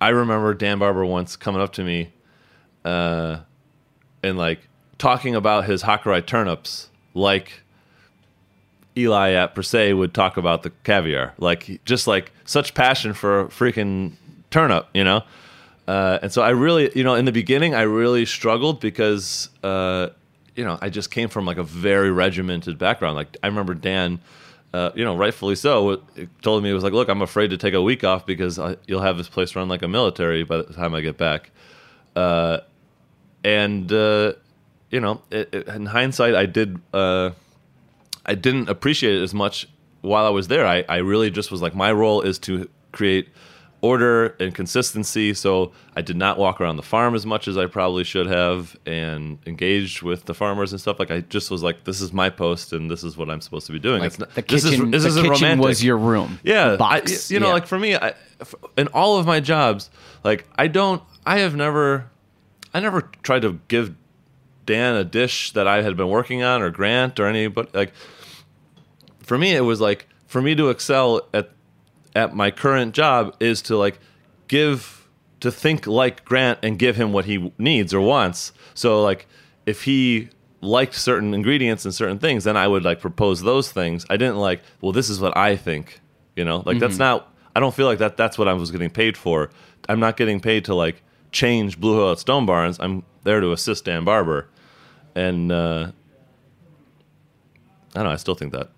[0.00, 2.12] I remember Dan Barber once coming up to me,
[2.84, 3.40] uh,
[4.22, 4.60] and like
[4.98, 7.62] talking about his Hakurei turnips, like
[8.96, 13.46] Eli at per se would talk about the caviar, like just like such passion for
[13.46, 14.12] freaking
[14.50, 15.22] turnip, you know.
[15.86, 20.08] Uh, and so I really, you know, in the beginning, I really struggled because, uh,
[20.54, 23.16] you know, I just came from like a very regimented background.
[23.16, 24.20] Like I remember Dan,
[24.74, 26.02] uh, you know, rightfully so,
[26.42, 28.76] told me it was like, look, I'm afraid to take a week off because I,
[28.86, 31.50] you'll have this place run like a military by the time I get back.
[32.14, 32.60] Uh,
[33.44, 34.34] and uh,
[34.90, 36.80] you know, it, it, in hindsight, I did.
[36.92, 37.30] Uh,
[38.26, 39.66] I didn't appreciate it as much
[40.02, 40.66] while I was there.
[40.66, 43.28] I, I really just was like, my role is to create
[43.80, 45.32] order and consistency.
[45.34, 48.76] So I did not walk around the farm as much as I probably should have
[48.86, 50.98] and engaged with the farmers and stuff.
[50.98, 53.66] Like I just was like, this is my post and this is what I'm supposed
[53.66, 54.00] to be doing.
[54.00, 55.64] Like It's not- the this is- kitchen, this the kitchen romantic.
[55.66, 56.40] was your room.
[56.42, 57.30] Yeah, box.
[57.30, 57.52] I, you know, Yeah.
[57.52, 58.14] like for me, I,
[58.76, 59.90] in all of my jobs,
[60.24, 62.10] like I don't, I have never,
[62.74, 63.94] I never tried to give
[64.66, 67.70] Dan a dish that I had been working on or Grant or anybody.
[67.72, 67.92] Like
[69.22, 71.50] for me, it was like for me to excel at
[72.18, 74.00] at my current job is to like
[74.48, 78.52] give to think like Grant and give him what he needs or wants.
[78.74, 79.26] So like
[79.66, 84.04] if he liked certain ingredients and certain things, then I would like propose those things.
[84.10, 86.00] I didn't like, well, this is what I think.
[86.34, 87.32] You know, like that's not.
[87.54, 88.16] I don't feel like that.
[88.16, 89.50] That's what I was getting paid for.
[89.88, 91.02] I'm not getting paid to like
[91.32, 92.78] change Blue Hill at Stone Barns.
[92.80, 94.48] I'm there to assist Dan Barber,
[95.14, 95.90] and uh,
[97.94, 98.10] I don't know.
[98.10, 98.70] I still think that.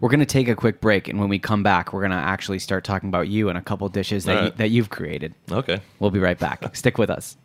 [0.00, 2.16] We're going to take a quick break, and when we come back, we're going to
[2.16, 5.34] actually start talking about you and a couple dishes that, All you, that you've created.
[5.50, 5.80] Okay.
[5.98, 6.64] We'll be right back.
[6.76, 7.36] Stick with us.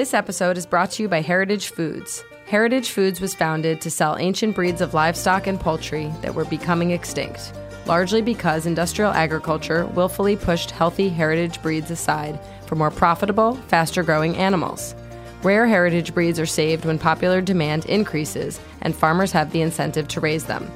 [0.00, 2.24] This episode is brought to you by Heritage Foods.
[2.46, 6.92] Heritage Foods was founded to sell ancient breeds of livestock and poultry that were becoming
[6.92, 7.52] extinct,
[7.84, 14.38] largely because industrial agriculture willfully pushed healthy heritage breeds aside for more profitable, faster growing
[14.38, 14.94] animals.
[15.42, 20.20] Rare heritage breeds are saved when popular demand increases and farmers have the incentive to
[20.20, 20.66] raise them.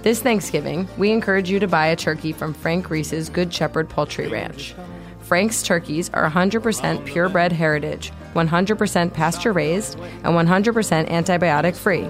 [0.00, 4.28] This Thanksgiving, we encourage you to buy a turkey from Frank Reese's Good Shepherd Poultry
[4.28, 4.74] Ranch.
[5.22, 12.08] Frank's turkeys are 100% purebred heritage, 100% pasture raised, and 100% antibiotic free.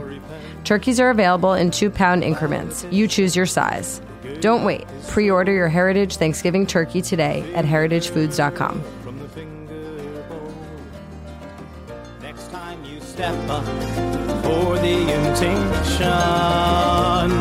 [0.64, 2.87] Turkeys are available in two pound increments.
[2.90, 4.01] You choose your size.
[4.40, 4.87] Don't wait.
[5.09, 8.83] Pre order your Heritage Thanksgiving turkey today at heritagefoods.com.
[12.22, 13.64] Next time you step up
[14.42, 16.09] for the intention,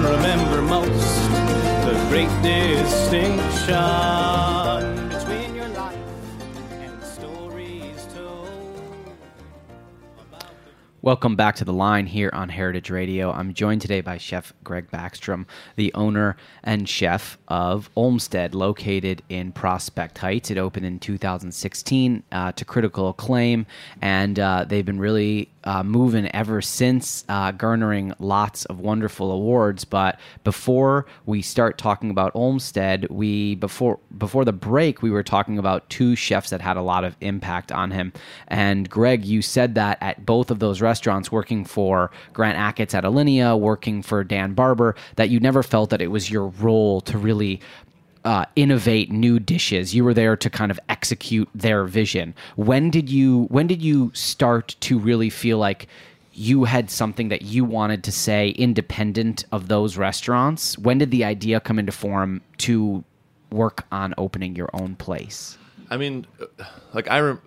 [0.03, 1.31] remember most
[1.85, 4.50] the great distinction
[11.03, 13.31] Welcome back to the line here on Heritage Radio.
[13.31, 19.51] I'm joined today by Chef Greg Baxtrom, the owner and chef of Olmsted, located in
[19.51, 20.51] Prospect Heights.
[20.51, 23.65] It opened in 2016 uh, to critical acclaim,
[23.99, 29.85] and uh, they've been really uh, moving ever since, uh, garnering lots of wonderful awards.
[29.85, 35.57] But before we start talking about Olmsted, we before before the break we were talking
[35.57, 38.13] about two chefs that had a lot of impact on him.
[38.47, 43.03] And Greg, you said that at both of those restaurants, working for Grant Achatz at
[43.03, 47.17] Alinea, working for Dan Barber, that you never felt that it was your role to
[47.17, 47.61] really
[48.23, 49.95] uh, innovate new dishes.
[49.95, 52.33] You were there to kind of execute their vision.
[52.55, 55.87] When did you when did you start to really feel like
[56.33, 60.77] you had something that you wanted to say independent of those restaurants?
[60.77, 63.03] When did the idea come into form to
[63.51, 65.57] work on opening your own place?
[65.89, 66.25] I mean,
[66.93, 67.41] like I rem-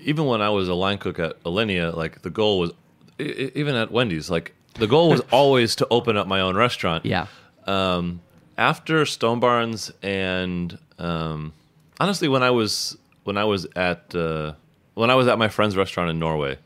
[0.00, 2.72] even when I was a line cook at Alinea, like the goal was
[3.18, 7.04] even at Wendy's, like the goal was always to open up my own restaurant.
[7.04, 7.26] Yeah.
[7.66, 8.20] Um,
[8.58, 11.52] after Stone Barns and um,
[12.00, 14.54] honestly, when I was when I was at uh,
[14.94, 16.58] when I was at my friend's restaurant in Norway,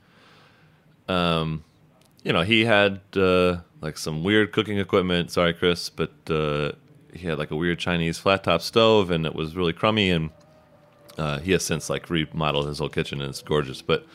[1.09, 1.65] um,
[2.23, 5.31] you know, he had uh, like some weird cooking equipment.
[5.31, 6.73] Sorry, Chris, but uh,
[7.13, 10.11] he had like a weird Chinese flat top stove, and it was really crummy.
[10.11, 10.31] And
[11.19, 13.83] uh, he has since like remodeled his whole kitchen, and it's gorgeous.
[13.83, 14.07] But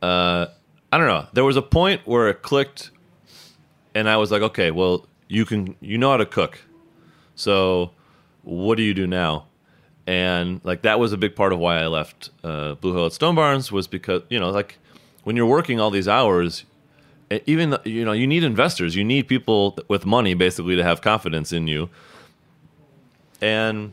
[0.00, 0.46] uh,
[0.90, 1.26] I don't know.
[1.32, 2.90] There was a point where it clicked,
[3.94, 6.58] and I was like, okay, well, you can, you know how to cook,
[7.42, 7.90] so
[8.42, 9.46] what do you do now?
[10.06, 13.12] And like that was a big part of why I left uh, Blue Hill at
[13.12, 14.78] Stone Barns was because you know like
[15.24, 16.64] when you're working all these hours,
[17.46, 21.00] even the- you know you need investors, you need people with money basically to have
[21.02, 21.88] confidence in you.
[23.40, 23.92] And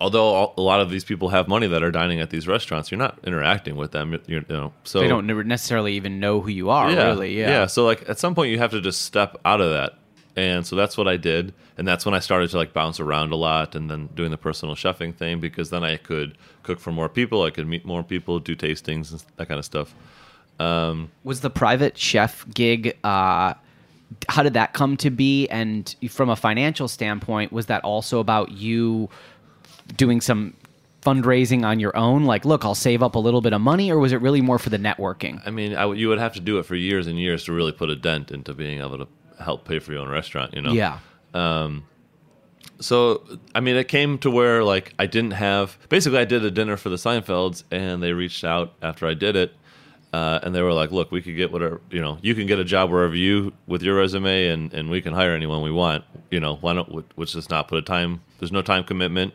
[0.00, 2.98] although a lot of these people have money that are dining at these restaurants, you're
[2.98, 4.18] not interacting with them.
[4.26, 7.38] You know, so They don't necessarily even know who you are, really.
[7.38, 7.48] Yeah.
[7.50, 7.66] yeah.
[7.66, 9.98] So like at some point you have to just step out of that.
[10.40, 11.52] And so that's what I did.
[11.76, 14.38] And that's when I started to like bounce around a lot and then doing the
[14.38, 18.02] personal chefing thing because then I could cook for more people, I could meet more
[18.02, 19.94] people, do tastings and that kind of stuff.
[20.58, 23.54] Um, was the private chef gig uh
[24.28, 28.50] how did that come to be and from a financial standpoint was that also about
[28.50, 29.08] you
[29.96, 30.52] doing some
[31.00, 33.98] fundraising on your own like look i'll save up a little bit of money or
[33.98, 36.40] was it really more for the networking I mean, I w you would have to
[36.40, 39.08] do it for years and years to really put a dent into being able to
[39.40, 40.72] help pay for your own restaurant, you know?
[40.72, 40.98] yeah
[42.80, 43.22] So,
[43.54, 45.76] I mean, it came to where like I didn't have.
[45.88, 49.36] Basically, I did a dinner for the Seinfelds, and they reached out after I did
[49.36, 49.52] it,
[50.14, 52.18] uh, and they were like, "Look, we could get whatever you know.
[52.22, 55.34] You can get a job wherever you with your resume, and and we can hire
[55.34, 56.04] anyone we want.
[56.30, 57.04] You know, why don't?
[57.18, 58.22] Let's just not put a time.
[58.38, 59.34] There's no time commitment,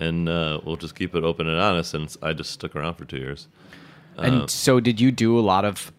[0.00, 1.92] and uh, we'll just keep it open and honest.
[1.92, 3.48] And I just stuck around for two years.
[4.16, 5.92] and so did you do a lot of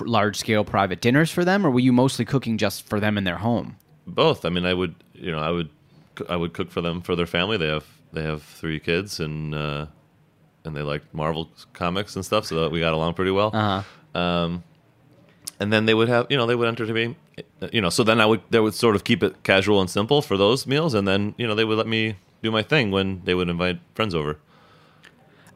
[0.00, 3.24] large scale private dinners for them or were you mostly cooking just for them in
[3.24, 4.44] their home both.
[4.44, 5.68] I mean, I would, you know, I would,
[6.28, 7.56] I would cook for them for their family.
[7.56, 9.86] They have they have three kids and uh,
[10.64, 13.50] and they like Marvel comics and stuff, so that we got along pretty well.
[13.52, 14.62] uh-huh Um,
[15.58, 17.16] and then they would have, you know, they would entertain me,
[17.72, 17.90] you know.
[17.90, 20.66] So then I would, they would sort of keep it casual and simple for those
[20.66, 23.48] meals, and then you know they would let me do my thing when they would
[23.48, 24.38] invite friends over.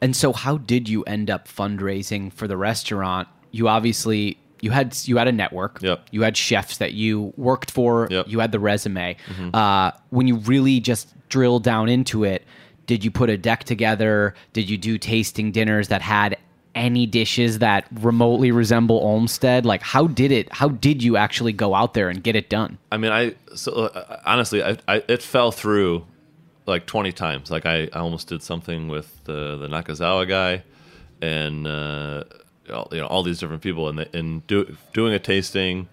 [0.03, 3.27] And so, how did you end up fundraising for the restaurant?
[3.51, 5.81] You obviously you had you had a network.
[5.81, 6.07] Yep.
[6.11, 8.07] You had chefs that you worked for.
[8.09, 8.25] Yep.
[8.25, 8.31] Mm-hmm.
[8.31, 9.17] You had the resume.
[9.53, 12.45] Uh, when you really just drilled down into it,
[12.85, 14.35] did you put a deck together?
[14.53, 16.37] Did you do tasting dinners that had
[16.75, 19.65] any dishes that remotely resemble Olmsted?
[19.65, 20.51] Like, how did it?
[20.53, 22.77] How did you actually go out there and get it done?
[22.91, 26.05] I mean, I so uh, honestly, I, I it fell through
[26.67, 27.49] like twenty times.
[27.49, 30.63] Like I, I almost did something with the the Nakazawa guy,
[31.21, 32.23] and uh,
[32.71, 35.87] all- you know all these different people, and and do, doing a tasting,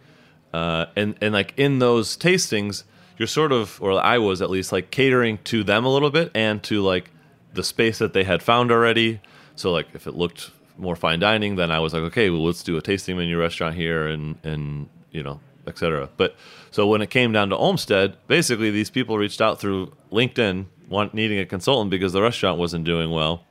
[0.53, 2.85] uh, and and like in those tastings,
[3.19, 6.31] you're sort of, or I was at least, like catering to them a little bit
[6.35, 7.11] and to like
[7.55, 9.21] the space that they had found already.
[9.57, 12.63] So like if it looked more fine dining, then I was like, okay, well let's
[12.63, 16.09] do a tasting menu restaurant here, and and you know, etc.
[16.17, 16.37] But
[16.71, 21.15] so when it came down to Olmsted, basically these people reached out through LinkedIn, want
[21.15, 23.45] needing a consultant because the restaurant wasn't doing well.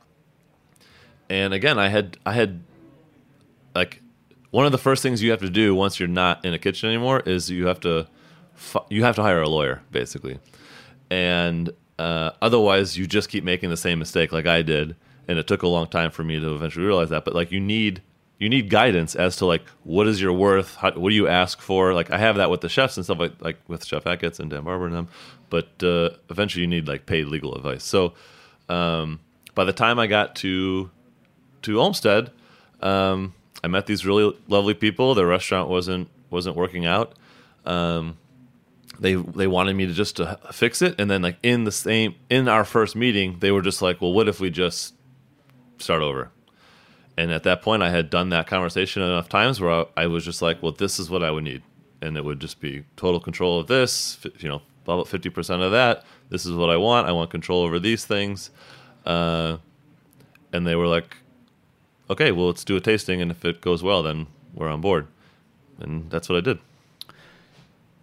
[1.28, 2.62] And again, I had I had
[3.74, 4.02] like
[4.50, 6.88] one of the first things you have to do once you're not in a kitchen
[6.88, 8.06] anymore is you have to
[8.88, 10.38] you have to hire a lawyer basically,
[11.10, 14.96] and uh, otherwise you just keep making the same mistake like I did,
[15.28, 17.24] and it took a long time for me to eventually realize that.
[17.24, 18.02] But like you need
[18.38, 21.60] you need guidance as to like what is your worth, how, what do you ask
[21.60, 21.92] for?
[21.92, 24.50] Like I have that with the chefs and stuff like like with Chef Achatz and
[24.50, 25.08] Dan Barber and them,
[25.50, 27.84] but uh, eventually you need like paid legal advice.
[27.84, 28.14] So
[28.68, 29.20] um,
[29.54, 30.90] by the time I got to
[31.62, 32.30] to Olmsted,
[32.80, 35.14] um, I met these really lovely people.
[35.14, 37.14] Their restaurant wasn't wasn't working out.
[37.64, 38.16] Um,
[39.00, 42.14] they they wanted me to just to fix it, and then like in the same
[42.30, 44.94] in our first meeting, they were just like, "Well, what if we just
[45.78, 46.30] start over?"
[47.16, 50.24] And at that point, I had done that conversation enough times where I, I was
[50.24, 51.62] just like, "Well, this is what I would need,"
[52.00, 54.18] and it would just be total control of this.
[54.38, 56.04] You know, about fifty percent of that.
[56.30, 57.08] This is what I want.
[57.08, 58.50] I want control over these things.
[59.04, 59.58] Uh,
[60.52, 61.16] and they were like,
[62.10, 65.06] okay, well, let's do a tasting, and if it goes well, then we're on board.
[65.80, 66.58] And that's what I did.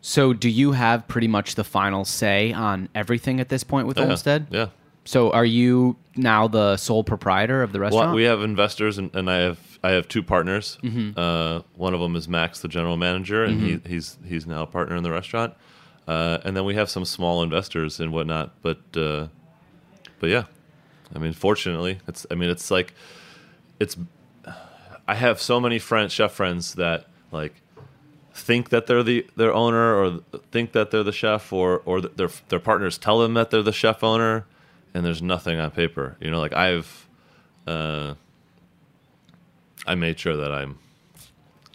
[0.01, 3.97] So, do you have pretty much the final say on everything at this point with
[3.97, 4.47] Yeah, Olmsted?
[4.51, 4.67] Yeah.
[5.03, 8.09] So, are you now the sole proprietor of the restaurant?
[8.09, 10.77] Well, we have investors, and, and I have I have two partners.
[10.83, 11.19] Mm-hmm.
[11.19, 14.67] Uh, one of them is Max, the general manager, and he, he's he's now a
[14.67, 15.53] partner in the restaurant.
[16.07, 18.53] Uh, and then we have some small investors and whatnot.
[18.61, 19.27] But uh,
[20.19, 20.43] but yeah,
[21.15, 22.93] I mean, fortunately, it's I mean, it's like
[23.79, 23.97] it's.
[25.07, 27.61] I have so many friends, chef friends that like
[28.33, 30.19] think that they're the their owner or
[30.51, 33.71] think that they're the chef or or their their partners tell them that they're the
[33.71, 34.45] chef owner
[34.93, 37.07] and there's nothing on paper you know like i've
[37.65, 38.13] uh
[39.87, 40.77] i made sure that i'm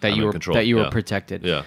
[0.01, 1.45] that I'm you were control, that you were protected.
[1.45, 1.63] yeah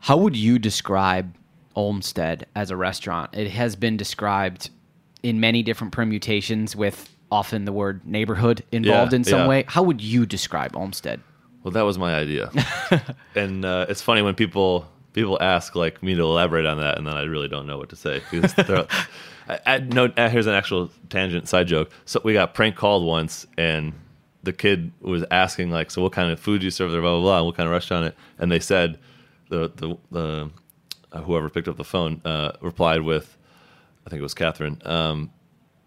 [0.00, 1.34] How would you describe
[1.74, 3.34] Olmsted as a restaurant?
[3.34, 4.70] It has been described
[5.22, 9.48] in many different permutations with often the word neighborhood involved Yeah, in some yeah.
[9.48, 9.64] way.
[9.68, 11.20] How would you describe Olmsted?
[11.62, 12.48] well that was my idea
[13.34, 17.04] and uh, it's funny when people people ask like me to elaborate on that and
[17.04, 18.22] then i really don't know what to say
[19.48, 23.04] I, I, no uh, here's an actual tangent side joke so we got prank called
[23.04, 23.94] once and
[24.44, 27.10] the kid was asking like so what kind of food do you serve there blah
[27.14, 28.98] blah blah and what kind of restaurant it and they said
[29.48, 30.50] the the, the
[31.12, 33.36] uh, whoever picked up the phone uh, replied with
[34.06, 35.30] i think it was catherine um,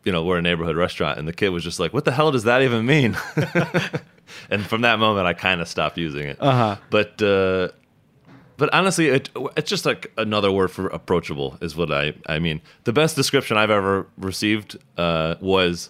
[0.04, 1.20] you know, we're a neighborhood restaurant.
[1.20, 3.18] And the kid was just like, what the hell does that even mean?
[4.50, 6.38] and from that moment, I kind of stopped using it.
[6.40, 6.78] Uh-huh.
[6.90, 7.70] But, uh,
[8.60, 12.62] but honestly, it, it's just like another word for approachable is what I, I mean.
[12.84, 15.90] The best description I've ever received uh, was,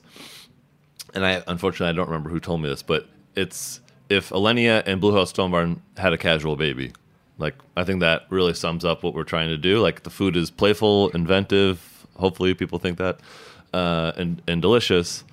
[1.16, 5.02] and I unfortunately I don't remember who told me this, but it's if Alinea and
[5.02, 6.92] Blue House Stone Barn had a casual baby.
[7.40, 9.80] Like I think that really sums up what we're trying to do.
[9.80, 12.06] Like the food is playful, inventive.
[12.18, 13.20] Hopefully, people think that,
[13.74, 15.24] uh, and and delicious.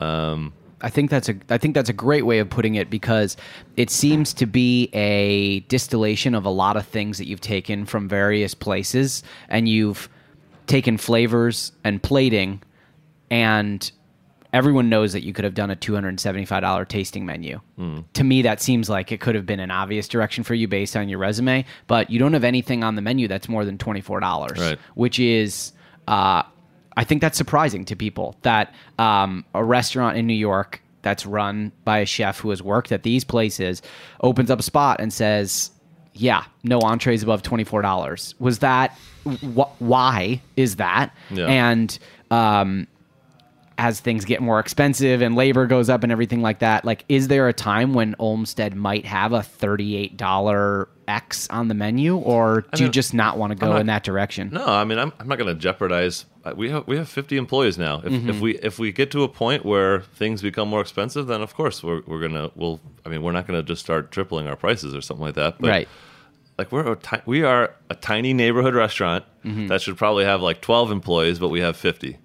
[0.00, 3.36] Um, I think that's a I think that's a great way of putting it because
[3.76, 8.08] it seems to be a distillation of a lot of things that you've taken from
[8.08, 10.08] various places and you've
[10.68, 12.62] taken flavors and plating
[13.30, 13.90] and
[14.52, 17.60] everyone knows that you could have done a $275 tasting menu.
[18.14, 20.96] To me that seems like it could have been an obvious direction for you based
[20.96, 24.56] on your resume, but you don't have anything on the menu that's more than $24,
[24.58, 24.78] Right.
[24.94, 25.72] which is
[26.06, 26.42] uh,
[26.98, 31.70] I think that's surprising to people that um, a restaurant in New York that's run
[31.84, 33.80] by a chef who has worked at these places
[34.20, 35.70] opens up a spot and says,
[36.14, 41.14] "Yeah, no entrees above twenty four dollars." Was that wh- why is that?
[41.30, 41.46] Yeah.
[41.46, 41.96] And
[42.32, 42.88] um,
[43.78, 47.28] as things get more expensive and labor goes up and everything like that, like is
[47.28, 52.16] there a time when Olmsted might have a thirty eight dollar X on the menu,
[52.16, 54.50] or do you don't- just not want to go not- in that direction?
[54.52, 56.24] No, I mean I'm, I'm not going to jeopardize.
[56.56, 57.98] We have we have 50 employees now.
[58.04, 58.30] If, Mm-hmm.
[58.30, 61.54] if we if we get to a point where things become more expensive, then of
[61.54, 62.80] course we're we're gonna we'll.
[63.04, 65.58] I mean we're not going to just start tripling our prices or something like that.
[65.60, 65.88] But right.
[66.58, 69.68] Like we're a ti- we are a tiny neighborhood restaurant Mm-hmm.
[69.68, 72.18] that should probably have like 12 employees, but we have 50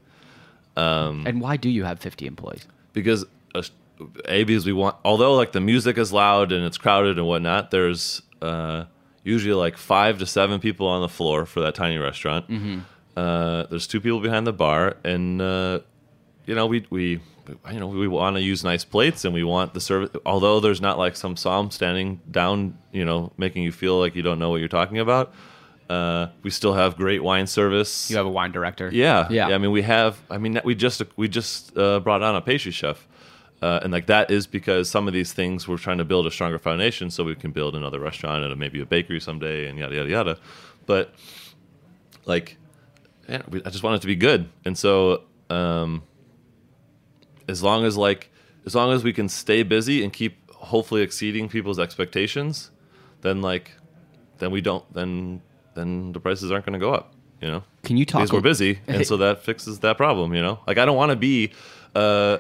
[0.76, 2.68] And why do you have 50 employees?
[2.94, 3.62] because uh,
[4.28, 7.72] a because we want although like the music is loud and it's crowded and whatnot
[7.72, 8.84] there's uh,
[9.24, 12.80] usually like five to seven people on the floor for that tiny restaurant Mm-hmm.
[13.16, 15.80] Uh, there's two people behind the bar and uh,
[16.46, 17.20] you know, we we
[17.72, 20.10] you know we want to use nice plates and we want the service.
[20.26, 24.22] Although there's not like some somm standing down, you know, making you feel like you
[24.22, 25.34] don't know what you're talking about.
[25.90, 28.10] Uh, we still have great wine service.
[28.10, 28.90] You have a wine director.
[28.92, 29.48] Yeah, Yeah.
[29.48, 30.20] I mean, we have.
[30.30, 33.06] I mean, we just we just uh, brought on a pastry chef,
[33.62, 36.32] uh, and like that is because some of these things we're trying to build a
[36.32, 39.96] stronger foundation so we can build another restaurant and maybe a bakery someday and yada
[39.96, 40.38] yada yada.
[40.86, 41.14] But
[42.26, 42.58] like,
[43.30, 46.04] I just want it to be good, and so um,
[47.48, 48.30] as long as like
[48.66, 52.72] as long as we can stay busy and keep hopefully exceeding people's expectations,
[53.22, 53.72] then like
[54.40, 55.42] then we don't then
[55.76, 57.14] then the prices aren't going to go up.
[57.42, 60.34] You know, Can you talk because we're busy, and so that fixes that problem.
[60.34, 61.52] You know, like I don't want to be,
[61.94, 62.38] uh,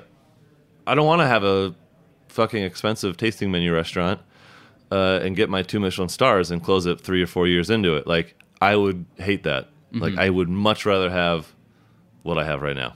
[0.88, 1.76] I don't want to have a
[2.30, 4.22] fucking expensive tasting menu restaurant
[4.92, 7.96] uh, and get my two Michelin stars and close it three or four years into
[7.98, 8.08] it.
[8.08, 9.68] Like I would hate that.
[9.94, 11.54] Like I would much rather have
[12.24, 12.96] what I have right now.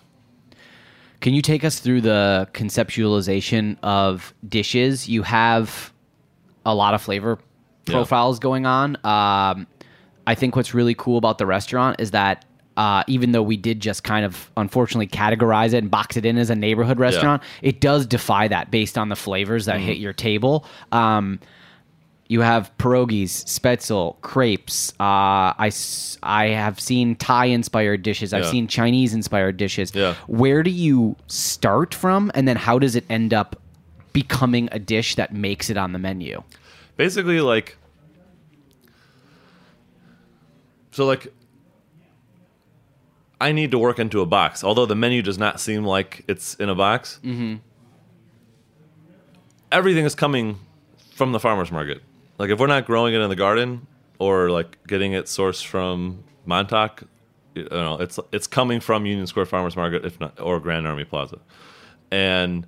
[1.22, 5.08] Can you take us through the conceptualization of dishes?
[5.10, 5.92] You have
[6.66, 7.40] a lot of flavor
[7.88, 7.94] Yeah.
[7.94, 8.96] profiles going on.
[9.04, 9.68] Um,
[10.26, 12.46] I think what's really cool about the restaurant is that
[12.76, 16.38] uh, even though we did just kind of unfortunately categorize it and box it in
[16.38, 19.86] as a neighborhood restaurant, it does defy that based on the flavors that Mm-hmm.
[19.88, 20.66] hit your table.
[20.92, 21.40] Um,
[22.30, 24.92] you have pierogies, spaetzle, crepes.
[25.00, 25.72] Uh, I,
[26.24, 28.34] I have seen Thai inspired dishes.
[28.34, 28.52] I've Yeah.
[28.52, 29.94] seen Chinese inspired dishes.
[29.96, 30.16] Yeah.
[30.28, 33.62] Where do you start from, and then how does it end up
[34.14, 36.44] becoming a dish that makes it on the menu?
[36.98, 37.78] basically like
[40.90, 41.32] so like
[43.40, 46.56] i need to work into a box although the menu does not seem like it's
[46.56, 47.56] in a box mm-hmm.
[49.72, 50.58] everything is coming
[51.14, 52.02] from the farmers market
[52.38, 53.88] like if we're not growing it in the garden
[54.20, 57.04] or like getting it sourced from montauk
[57.56, 61.04] you know it's it's coming from union square farmers market if not or grand army
[61.04, 61.40] plaza
[62.12, 62.68] and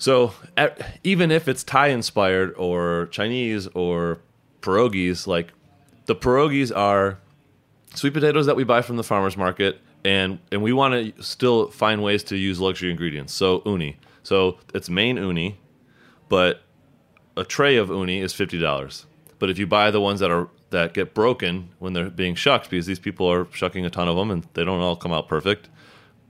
[0.00, 4.18] so e- even if it's Thai inspired or Chinese or
[4.62, 5.52] pierogies, like
[6.06, 7.18] the pierogies are
[7.94, 11.68] sweet potatoes that we buy from the farmers market, and and we want to still
[11.70, 13.34] find ways to use luxury ingredients.
[13.34, 15.58] So uni, so it's Maine uni,
[16.30, 16.62] but
[17.36, 19.06] a tray of uni is fifty dollars.
[19.38, 22.70] But if you buy the ones that are that get broken when they're being shucked,
[22.70, 25.28] because these people are shucking a ton of them and they don't all come out
[25.28, 25.68] perfect,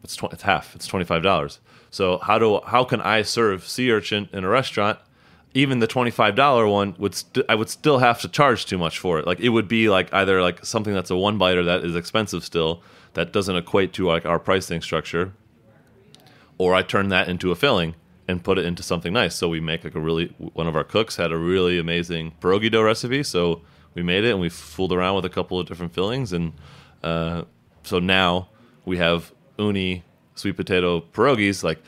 [0.03, 0.75] it's tw- it's half.
[0.75, 1.61] It's twenty five dollars.
[1.91, 4.99] So how do how can I serve sea urchin in a restaurant?
[5.53, 8.79] Even the twenty five dollar one would st- I would still have to charge too
[8.79, 9.27] much for it.
[9.27, 12.45] Like it would be like either like something that's a one biter that is expensive
[12.45, 12.83] still
[13.15, 15.33] that doesn't equate to like our pricing structure,
[16.57, 17.97] or I turn that into a filling
[18.31, 19.35] and put it into something nice.
[19.35, 22.71] So we make like a really one of our cooks had a really amazing pierogi
[22.71, 23.23] dough recipe.
[23.23, 23.63] So
[23.95, 26.53] we made it and we fooled around with a couple of different fillings and
[27.03, 27.43] uh,
[27.83, 28.49] so now
[28.85, 30.05] we have uni
[30.35, 31.63] sweet potato pierogies.
[31.63, 31.83] Like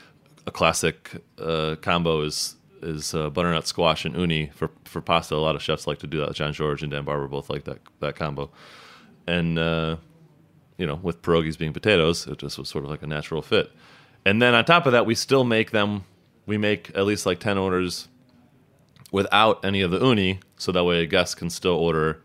[0.47, 5.35] a classic uh, combo is is uh, butternut squash and uni for for pasta.
[5.35, 6.35] A lot of chefs like to do that.
[6.35, 8.51] Jean-Georges and Dan Barber both like that that combo.
[9.27, 9.97] And uh,
[10.77, 13.71] you know, with pierogies being potatoes, it just was sort of like a natural fit.
[14.25, 16.05] And then on top of that, we still make them.
[16.47, 18.09] We make at least like ten orders
[19.11, 22.23] without any of the uni, so that way a guest can still order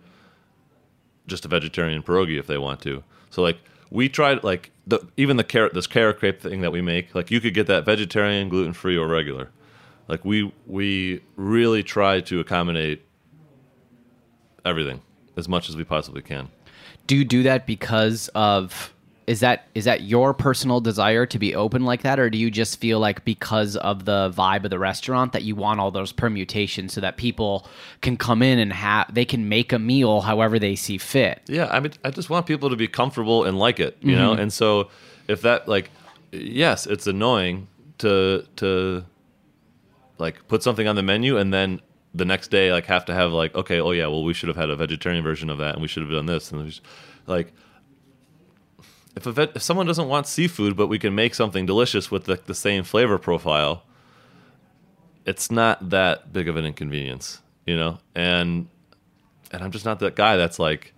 [1.27, 3.03] just a vegetarian pierogi if they want to.
[3.29, 3.57] So like
[3.89, 7.29] we tried like the even the carrot this carrot crepe thing that we make, like
[7.29, 9.51] you could get that vegetarian, gluten free, or regular.
[10.07, 13.05] Like we we really try to accommodate
[14.65, 15.01] everything
[15.35, 16.49] as much as we possibly can.
[17.05, 18.93] Do you do that because of
[19.27, 22.49] is that is that your personal desire to be open like that, or do you
[22.49, 26.13] just feel like because of the vibe of the restaurant that you want all those
[26.13, 27.67] permutations so that people
[28.01, 31.41] can come in and have they can make a meal however they see fit?
[31.47, 34.31] Yeah, I mean, I just want people to be comfortable and like it, you know.
[34.31, 34.43] Mm-hmm.
[34.43, 34.89] And so,
[35.27, 35.91] if that like,
[36.31, 37.67] yes, it's annoying
[37.97, 39.03] to to
[40.19, 41.81] like put something on the menu and then
[42.15, 44.55] the next day like have to have like, okay, oh yeah, well we should have
[44.55, 46.79] had a vegetarian version of that and we should have done this and there's
[47.25, 47.51] like.
[49.17, 52.25] If, a vet, if someone doesn't want seafood, but we can make something delicious with
[52.25, 53.81] the, the same flavor profile,
[55.25, 57.97] it's not that big of an inconvenience, you know.
[58.13, 58.67] And
[59.51, 60.93] and I'm just not that guy that's like,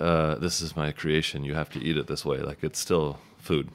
[0.00, 1.42] uh, this is my creation.
[1.42, 2.40] You have to eat it this way.
[2.40, 3.70] Like it's still food,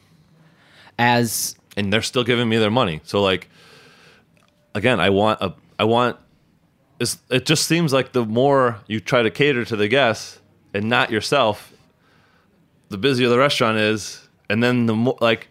[0.99, 3.01] As and they're still giving me their money.
[3.03, 3.49] So like,
[4.76, 6.18] again, I want a, I want.
[6.99, 10.39] It's, it just seems like the more you try to cater to the guests
[10.72, 11.74] and not yourself,
[12.95, 15.49] the busier the restaurant is, and then the more like.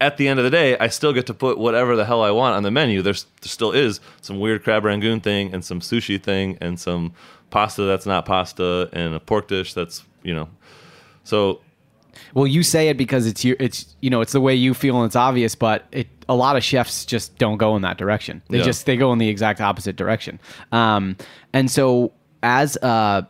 [0.00, 2.32] At the end of the day, I still get to put whatever the hell I
[2.32, 3.02] want on the menu.
[3.02, 7.12] There's there still is some weird crab rangoon thing and some sushi thing and some
[7.50, 10.48] pasta that's not pasta and a pork dish that's you know
[11.22, 11.60] so
[12.34, 13.54] well, you say it because it's you.
[13.60, 15.54] It's you know, it's the way you feel and it's obvious.
[15.54, 18.42] But it, a lot of chefs just don't go in that direction.
[18.48, 18.64] They Yeah.
[18.64, 20.40] just they go in the exact opposite direction.
[20.72, 21.16] Um,
[21.52, 22.12] and so
[22.42, 23.26] as a,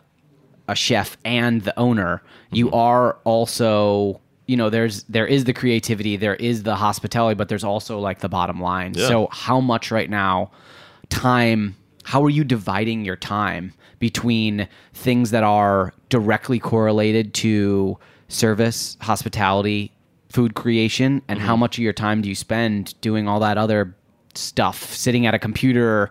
[0.69, 2.75] a chef and the owner, you Mm-hmm.
[2.75, 7.65] are also you know there's there is the creativity, there is the hospitality, but there's
[7.65, 8.95] also like the bottom line.
[8.95, 9.09] Yeah.
[9.09, 10.51] So how much right now
[11.09, 11.77] time?
[12.05, 17.97] How are you dividing your time between things that are directly correlated to
[18.29, 19.93] service, hospitality,
[20.29, 21.47] food creation, and Mm-hmm.
[21.47, 23.95] how much of your time do you spend doing all that other
[24.35, 26.11] stuff, sitting at a computer,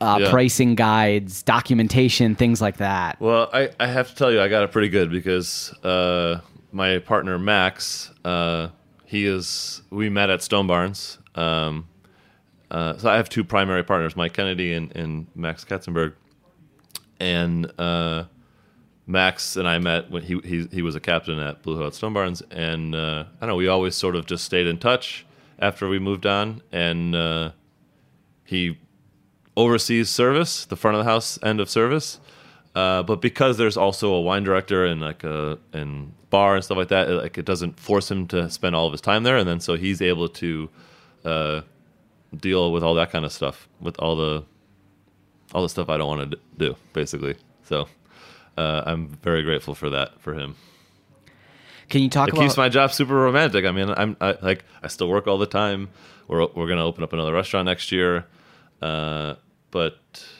[0.00, 0.30] uh, Yeah.
[0.30, 3.20] pricing guides, documentation, things like that?
[3.20, 6.40] Well, I, I have to tell you, I got it pretty good because uh,
[6.72, 8.68] my partner Max, uh,
[9.04, 9.82] he is.
[9.90, 11.18] We met at Stone Barns.
[11.34, 11.86] Um,
[12.70, 16.14] uh, so I have two primary partners, Mike Kennedy and, and Max Katzenberg.
[17.20, 18.24] And uh,
[19.06, 21.94] Max and I met when he, he he was a captain at Blue Hill at
[21.94, 23.56] Stone Barns, and uh, I don't know.
[23.56, 25.24] We always sort of just stayed in touch
[25.58, 27.50] after we moved on, and uh,
[28.44, 28.78] he
[29.56, 32.20] oversees service, the front of the house end of service.
[32.74, 36.78] Uh, but because there's also a wine director and like a and bar and stuff
[36.78, 39.36] like that, it, like it doesn't force him to spend all of his time there,
[39.36, 40.70] and then so he's able to
[41.24, 41.60] uh,
[42.34, 44.44] deal with all that kind of stuff, with all the
[45.54, 47.36] all the stuff I don't want to do, basically.
[47.64, 47.88] So
[48.56, 50.56] uh, I'm very grateful for that for him.
[51.90, 53.66] Can you talk It about keeps my job super romantic.
[53.66, 55.90] I mean, I'm I, like I still work all the time.
[56.26, 58.24] We're we're gonna open up another restaurant next year,
[58.80, 59.34] uh,
[59.72, 59.98] but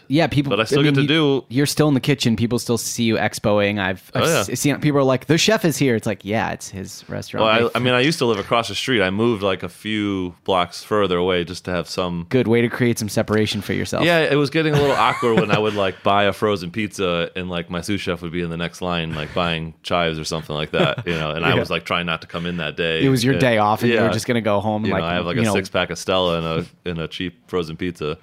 [0.08, 0.50] yeah, people.
[0.50, 2.36] but I still get to you- do- You're still in the kitchen.
[2.36, 3.80] People still see you expoing.
[3.80, 4.54] I've, oh, I've Oh, yeah.
[4.54, 5.94] seen people are like, the chef is here.
[5.96, 7.46] It's like, yeah, it's his restaurant.
[7.46, 9.00] Well, I, I mean, I used to live across the street.
[9.02, 12.26] I moved like a few blocks further away just to have some.
[12.28, 14.04] good way to create some separation for yourself.
[14.04, 17.30] Yeah, it was getting a little awkward when I would like buy a frozen pizza
[17.34, 20.24] and like my sous chef would be in the next line, like buying chives or
[20.24, 21.30] something like that, you know.
[21.30, 23.02] And I was like trying not to come in that day.
[23.02, 24.06] It was your And- day off, and you yeah.
[24.06, 24.84] were just gonna go home.
[24.84, 26.46] You like know, I have like a know, six pack of Stella and
[26.86, 28.18] a and a cheap frozen pizza.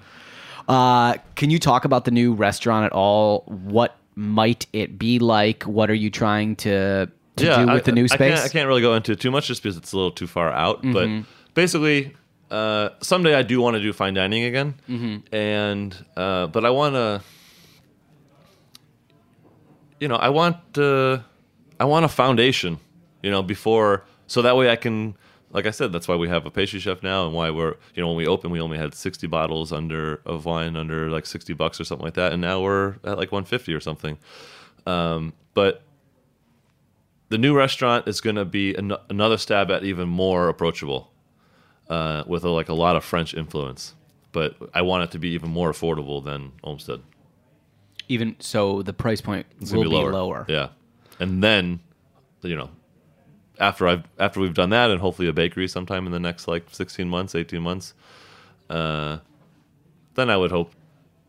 [0.68, 3.42] Uh, can you talk about the new restaurant at all?
[3.46, 5.62] What might it be like?
[5.64, 8.34] What are you trying to to do with I, the new I space?
[8.34, 10.26] can't, I can't really go into it too much just because it's a little too
[10.26, 10.82] far out.
[10.82, 10.92] Mm-hmm.
[11.22, 12.14] But basically,
[12.50, 15.34] uh, someday I do want to do fine dining again, Mm-hmm.
[15.34, 17.22] and uh, but I want to,
[20.00, 21.18] you know, I want uh,
[21.78, 22.78] I want a foundation,
[23.22, 25.16] you know, before so that way I can.
[25.52, 28.02] Like I said, that's why we have a pastry chef now, and why we're you
[28.02, 31.52] know when we opened we only had sixty bottles under of wine under like sixty
[31.54, 34.16] bucks or something like that, and now we're at like one fifty or something.
[34.86, 35.82] Um, but
[37.28, 41.12] the new restaurant is going to be an- another stab at even more approachable
[41.88, 43.94] uh, with a, like a lot of french influence
[44.32, 47.00] but i want it to be even more affordable than olmsted
[48.08, 50.44] Even so, the price point it's will going to be lower.
[50.48, 50.68] yeah
[51.20, 51.80] and then
[52.42, 52.70] you know
[53.60, 56.64] after i've after we've done that and hopefully a bakery sometime in the next like
[56.72, 57.94] 16 months 18 months
[58.70, 59.18] uh,
[60.14, 60.72] then i would hope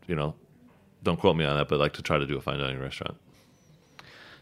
[0.06, 0.34] you know
[1.02, 3.16] don't quote me on that but like to try to do a fine dining restaurant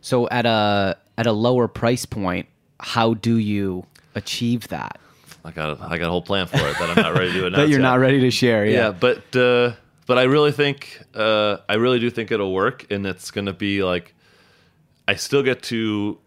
[0.01, 2.47] So at a at a lower price point,
[2.81, 3.85] how do you
[4.15, 4.99] achieve that?
[5.45, 7.47] i got a, i got a whole plan for it that i'm not ready to
[7.47, 7.91] announce That you're yet.
[7.91, 8.65] not ready to share.
[8.67, 8.91] yeah, Yeah.
[8.93, 9.73] but uh,
[10.07, 13.53] but I really think uh, I really do think it'll work, and it's going to
[13.53, 14.13] be like
[15.07, 16.19] I still get to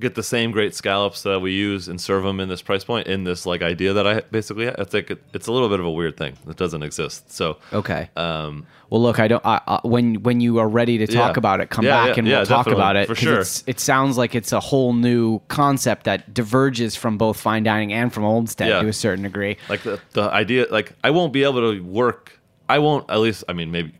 [0.00, 3.06] get the same great scallops that we use and serve them in this price point
[3.06, 5.86] in this like idea that I basically I think it, it's a little bit of
[5.86, 7.30] a weird thing that doesn't exist.
[7.32, 8.08] So Okay.
[8.16, 9.44] um, Well, look, I don't.
[9.44, 11.38] I, I, when when you are ready to talk Yeah.
[11.38, 13.44] about it, come Yeah, back yeah, and we'll talk about it for sure.
[13.66, 18.12] It sounds like it's a whole new concept that diverges from both fine dining and
[18.12, 19.58] from Olmsted to a certain degree.
[19.68, 22.38] like the the idea like I won't be able to work.
[22.68, 23.44] I won't at least.
[23.48, 23.92] I mean, maybe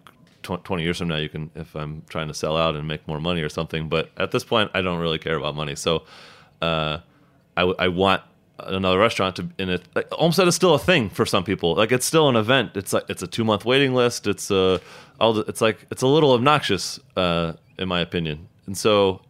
[0.57, 3.07] tw- twenty years from now, you can if I'm trying to sell out and make
[3.09, 3.89] more money or something.
[3.89, 5.77] But at this point, I don't really care about money.
[5.77, 6.05] So,
[6.63, 6.99] uh,
[7.57, 8.23] I want
[8.59, 9.83] another restaurant to in it.
[9.95, 11.75] Like, Olmsted is still a thing for some people.
[11.75, 12.73] Like it's still an event.
[12.75, 14.27] It's like it's a two month waiting list.
[14.27, 14.81] It's a
[15.19, 15.35] all.
[15.35, 18.49] The, it's like it's a little obnoxious, uh, in my opinion.
[18.67, 19.23] And so,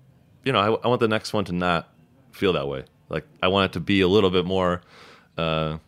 [0.45, 1.89] you know, I, I want the next one to not
[2.33, 2.85] feel that way.
[3.09, 4.83] Like I want it to be a little bit more.
[5.37, 5.79] Uh,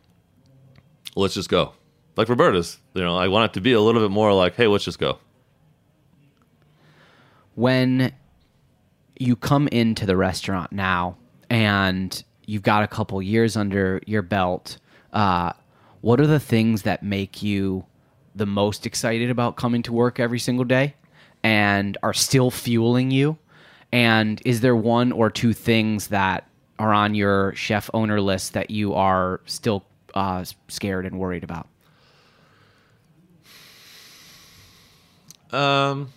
[1.15, 1.73] let's just go.
[2.17, 4.67] Like Roberta's, you know, I want it to be a little bit more like, hey,
[4.67, 5.19] let's just go.
[7.55, 8.13] When
[9.19, 11.17] you come into the restaurant now
[11.51, 14.79] and you've got a couple years under your belt,
[15.13, 15.53] uh,
[16.01, 17.85] what are the things that make you
[18.35, 20.95] the most excited about coming to work every single day
[21.43, 23.39] and are still fueling you?
[23.93, 26.49] And is there one or two things that
[26.79, 29.85] are on your chef owner list that you are still
[30.15, 31.69] uh, scared and worried about?
[35.53, 36.11] Um,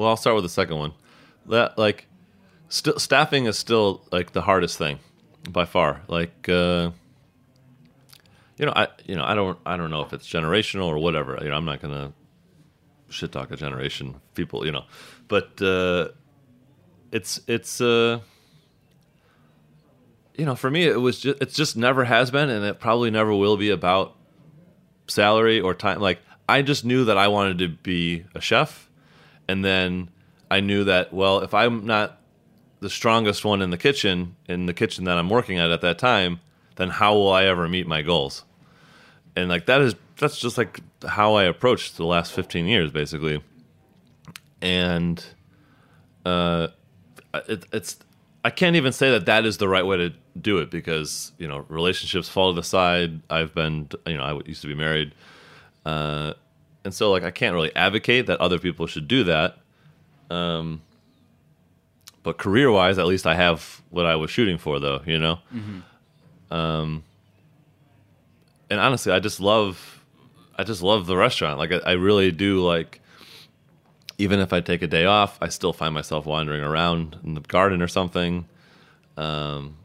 [0.00, 0.92] well, I'll start with the second one.
[1.46, 2.06] That like
[2.70, 4.98] still staffing is still like the hardest thing
[5.50, 6.00] by far.
[6.08, 6.92] Like uh,
[8.56, 11.38] you know, I you know I don't I don't know if it's generational or whatever.
[11.42, 12.14] You know, I'm not gonna
[13.10, 14.64] shit talk a generation people.
[14.64, 14.84] You know,
[15.28, 16.08] but uh,
[17.12, 18.20] it's it's uh,
[20.34, 23.10] you know for me it was just it's just never has been and it probably
[23.10, 24.16] never will be about
[25.08, 26.00] salary or time.
[26.00, 28.89] Like I just knew that I wanted to be a chef,
[29.50, 30.08] and then
[30.50, 32.20] I knew that well if I'm not
[32.78, 35.98] the strongest one in the kitchen in the kitchen that I'm working at at that
[35.98, 36.40] time,
[36.76, 38.44] then how will I ever meet my goals?
[39.34, 43.42] And like that is that's just like how I approached the last 15 years basically.
[44.62, 45.24] And
[46.24, 46.68] uh
[47.34, 47.98] it, it's
[48.44, 51.48] I can't even say that that is the right way to do it because you
[51.48, 53.20] know relationships fall to the side.
[53.28, 55.12] I've been you know I used to be married,
[55.84, 56.34] uh,
[56.90, 59.58] and so like I can't really advocate that other people should do that.
[60.28, 60.82] Um,
[62.24, 65.00] but career wise, at least I have what I was shooting for, though.
[65.06, 65.38] You know,
[66.50, 67.04] um,
[68.68, 70.02] and honestly, I just love,
[70.58, 71.58] I just love the restaurant.
[71.58, 72.60] Like I, I really do.
[72.60, 73.00] Like
[74.18, 77.40] even if I take a day off, I still find myself wandering around in the
[77.40, 78.48] garden or something.
[79.16, 79.76] Um,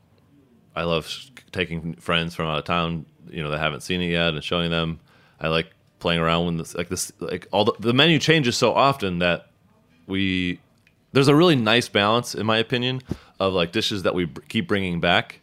[0.75, 4.09] I love sh- taking friends from out of town, you know, that haven't seen it
[4.09, 4.99] yet, and showing them.
[5.39, 5.67] I like
[5.99, 9.47] playing around with this, like this, like all the, the menu changes so often that
[10.07, 10.59] we
[11.13, 13.01] there's a really nice balance, in my opinion,
[13.39, 15.39] of like dishes that we b- keep bringing back,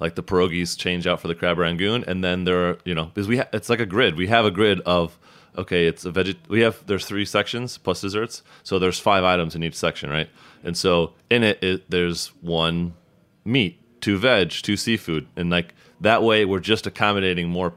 [0.00, 3.06] like the pierogies change out for the crab rangoon, and then there are you know
[3.06, 4.16] because we ha- it's like a grid.
[4.16, 5.16] We have a grid of
[5.56, 6.36] okay, it's a veg.
[6.48, 10.28] We have there's three sections plus desserts, so there's five items in each section, right?
[10.64, 12.94] And so in it, it there's one
[13.44, 17.74] meat, two veg, two seafood, and like that way we're just accommodating more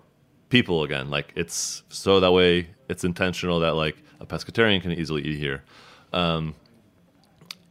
[0.50, 1.10] people again.
[1.10, 5.64] Like it's so that way it's intentional that like a pescatarian can easily eat here.
[6.12, 6.56] Um,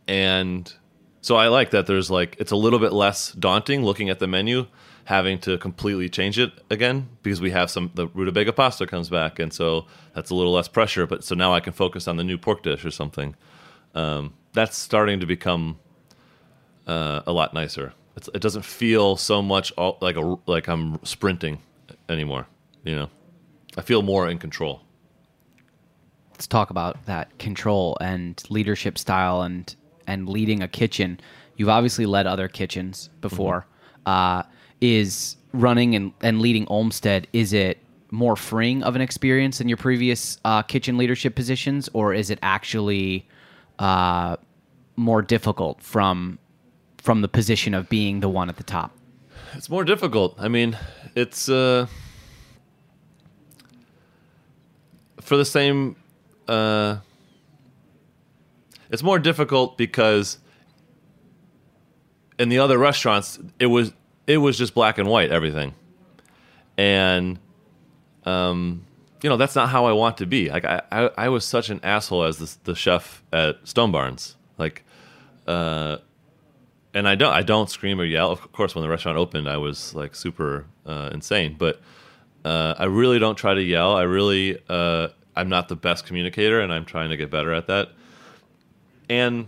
[0.07, 0.72] and
[1.20, 4.26] so I like that there's like it's a little bit less daunting looking at the
[4.26, 4.66] menu,
[5.05, 9.39] having to completely change it again because we have some the rutabaga pasta comes back,
[9.39, 11.07] and so that's a little less pressure.
[11.07, 13.35] But so now I can focus on the new pork dish or something.
[13.95, 15.79] Um, that's starting to become
[16.87, 17.93] uh, a lot nicer.
[18.16, 21.61] It's, it doesn't feel so much all, like a like I'm sprinting
[22.09, 22.47] anymore.
[22.85, 23.11] You know,
[23.76, 24.83] I feel more in control.
[26.33, 29.74] let's talk about that control and leadership style and
[30.07, 31.20] and leading a kitchen.
[31.57, 33.66] You've obviously led other kitchens before.
[34.07, 34.43] Uh,
[34.81, 37.79] is running and, and leading Olmsted is it
[38.11, 42.39] more freeing of an experience than your previous uh, kitchen leadership positions, or is it
[42.43, 43.26] actually
[43.81, 44.37] uh,
[44.97, 46.39] more difficult from
[46.99, 48.93] from the position of being the one at the top?
[49.55, 50.37] It's more difficult.
[50.39, 50.76] I mean,
[51.14, 51.87] it's uh,
[55.29, 55.95] for the same.
[56.49, 56.99] Uh,
[58.91, 60.39] it's more difficult because
[62.39, 63.93] in the other restaurants, it was
[64.26, 65.74] it was just black and white everything,
[66.76, 67.39] and
[68.24, 68.85] um,
[69.22, 70.49] you know that's not how I want to be.
[70.51, 74.37] Like I, I, I was such an asshole as the, the chef at Stone Barns.
[74.57, 74.85] Like,
[75.47, 75.99] uh,
[76.95, 78.31] and I don't I don't scream or yell.
[78.31, 81.57] Of course, when the restaurant opened, I was like super uh, insane.
[81.59, 81.81] But
[82.45, 83.95] uh, I really don't try to yell.
[83.95, 85.09] I really uh,
[85.39, 87.91] I'm not the best communicator, and I'm trying to get better at that.
[89.09, 89.47] And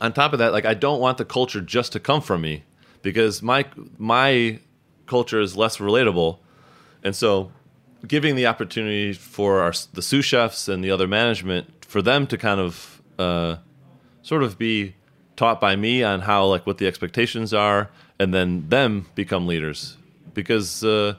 [0.00, 2.62] on top of that, like I don't want the culture just to come from me
[3.02, 3.66] because my
[3.98, 4.60] my
[5.06, 6.38] culture is less relatable,
[7.02, 7.50] and so
[8.06, 12.38] giving the opportunity for our the sous chefs and the other management for them to
[12.38, 13.56] kind of uh,
[14.22, 14.94] sort of be
[15.34, 17.90] taught by me on how like what the expectations are,
[18.20, 19.96] and then them become leaders.
[20.34, 21.16] Because uh,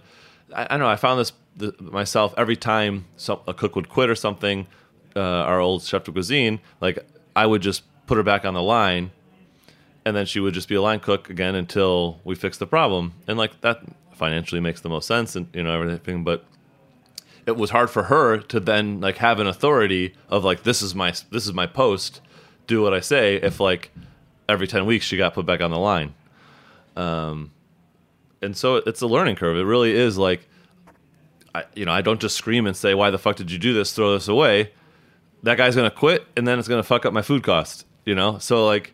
[0.56, 3.90] I, I don't know, I found this the, myself every time some, a cook would
[3.90, 4.68] quit or something.
[5.14, 6.98] Uh, our old chef de cuisine, like
[7.36, 9.12] I would just put her back on the line,
[10.06, 13.14] and then she would just be a line cook again until we fixed the problem.
[13.28, 13.82] And like that
[14.14, 16.46] financially makes the most sense, and you know everything, but
[17.46, 20.94] it was hard for her to then like have an authority of like this is
[20.96, 22.22] my this is my post
[22.68, 23.92] do what i say if like
[24.48, 26.14] every 10 weeks she got put back on the line
[26.96, 27.52] um
[28.42, 30.48] and so it's a learning curve it really is like
[31.54, 33.74] i you know i don't just scream and say why the fuck did you do
[33.74, 33.94] this?
[33.94, 34.72] Throw this away.
[35.44, 38.38] That guy's gonna quit and then it's gonna fuck up my food cost you know?
[38.40, 38.94] So like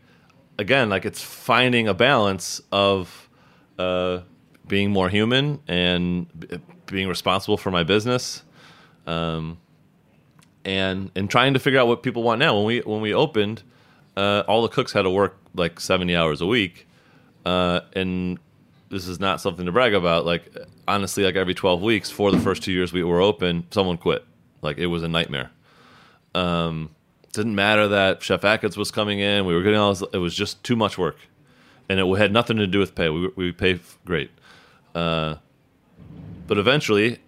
[0.60, 3.30] again like it's finding a balance of
[3.78, 4.20] uh
[4.68, 8.44] being more human and b- being responsible for my business
[9.06, 9.58] um,
[10.66, 12.56] and and trying to figure out what people want now.
[12.56, 13.64] When we when we opened
[14.16, 16.88] uh, all the cooks had to work like 70 hours a week
[17.46, 18.40] uh, and
[18.90, 20.56] this is not something to brag about like
[20.88, 24.24] honestly like every 12 weeks for the first two years we were open someone quit
[24.62, 25.52] like it was a nightmare
[26.36, 26.90] um,
[27.34, 29.46] didn't matter that Chef Achatz was coming in.
[29.46, 31.18] We were getting all this, it was just too much work.
[31.90, 33.10] And it had nothing to do with pay.
[33.10, 34.32] We, we pay great.
[34.94, 35.36] Uh,
[36.48, 37.20] but eventually,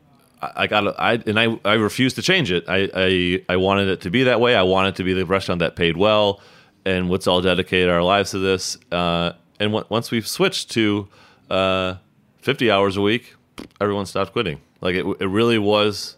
[0.42, 2.66] I, I got I and I I refused to change it.
[2.68, 4.56] I, I I wanted it to be that way.
[4.56, 6.42] I wanted to be the restaurant that paid well,
[6.86, 8.78] and let's all dedicate our lives to this.
[8.92, 11.08] Uh, and w- once we've switched to
[11.50, 11.96] uh,
[12.40, 13.36] fifty hours a week,
[13.82, 14.62] everyone stopped quitting.
[14.82, 16.16] Like it, it really was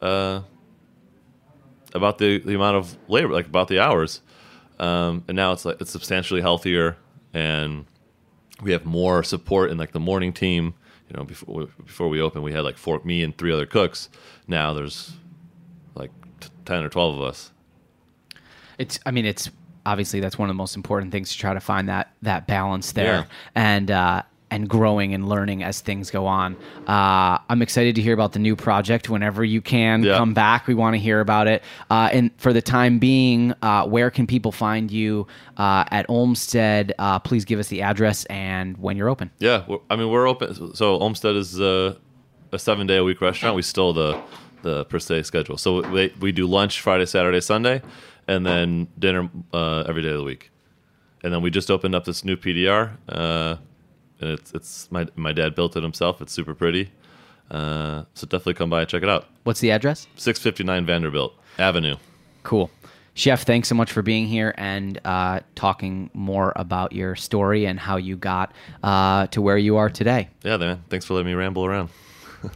[0.00, 0.42] uh,
[1.94, 4.20] about the the amount of labor, like about the hours.
[4.78, 6.96] Um, and now it's like it's substantially healthier,
[7.32, 7.86] and
[8.62, 10.74] we have more support in like the morning team.
[11.08, 14.08] You know, before before we opened, we had like four me and three other cooks.
[14.48, 15.12] Now there's
[15.94, 16.10] like
[16.40, 17.50] t- ten or twelve of us.
[18.78, 18.98] It's.
[19.06, 19.50] I mean, it's
[19.84, 22.92] obviously that's one of the most important things to try to find that that balance
[22.92, 23.24] there, Yeah.
[23.54, 24.22] and uh,
[24.52, 26.54] and growing and learning as things go on.
[26.86, 29.08] Uh, I'm excited to hear about the new project.
[29.08, 30.18] Whenever you can Yeah.
[30.18, 31.62] come back, we want to hear about it.
[31.90, 35.26] Uh, and for the time being, uh, where can people find you
[35.56, 36.92] uh, at Olmsted?
[36.98, 39.30] Uh, please give us the address and when you're open.
[39.38, 40.74] Yeah, I mean we're open.
[40.74, 41.94] So Olmsted is uh,
[42.52, 43.56] a seven day a week restaurant.
[43.56, 44.18] We still the
[44.62, 45.56] the Per Se schedule.
[45.56, 47.80] So we we do lunch Friday, Saturday, Sunday,
[48.28, 50.50] and then dinner uh, every day of the week.
[51.24, 53.56] And then we just opened up this new PDR, uh,
[54.22, 56.22] and it's it's my my dad built it himself.
[56.22, 56.90] It's super pretty.
[57.50, 59.26] Uh, so definitely come by and check it out.
[59.44, 60.06] What's the address?
[60.16, 61.96] Six fifty nine Vanderbilt Avenue.
[62.44, 62.70] Cool.
[63.14, 67.78] Chef, thanks so much for being here and uh, talking more about your story and
[67.78, 70.30] how you got uh, to where you are today.
[70.42, 70.82] Yeah, man.
[70.88, 71.90] Thanks for letting me ramble around.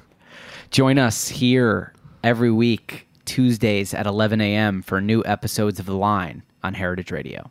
[0.70, 1.92] Join us here
[2.24, 7.50] every week, Tuesdays at 11 a.m., for new episodes of The Line on Heritage Radio.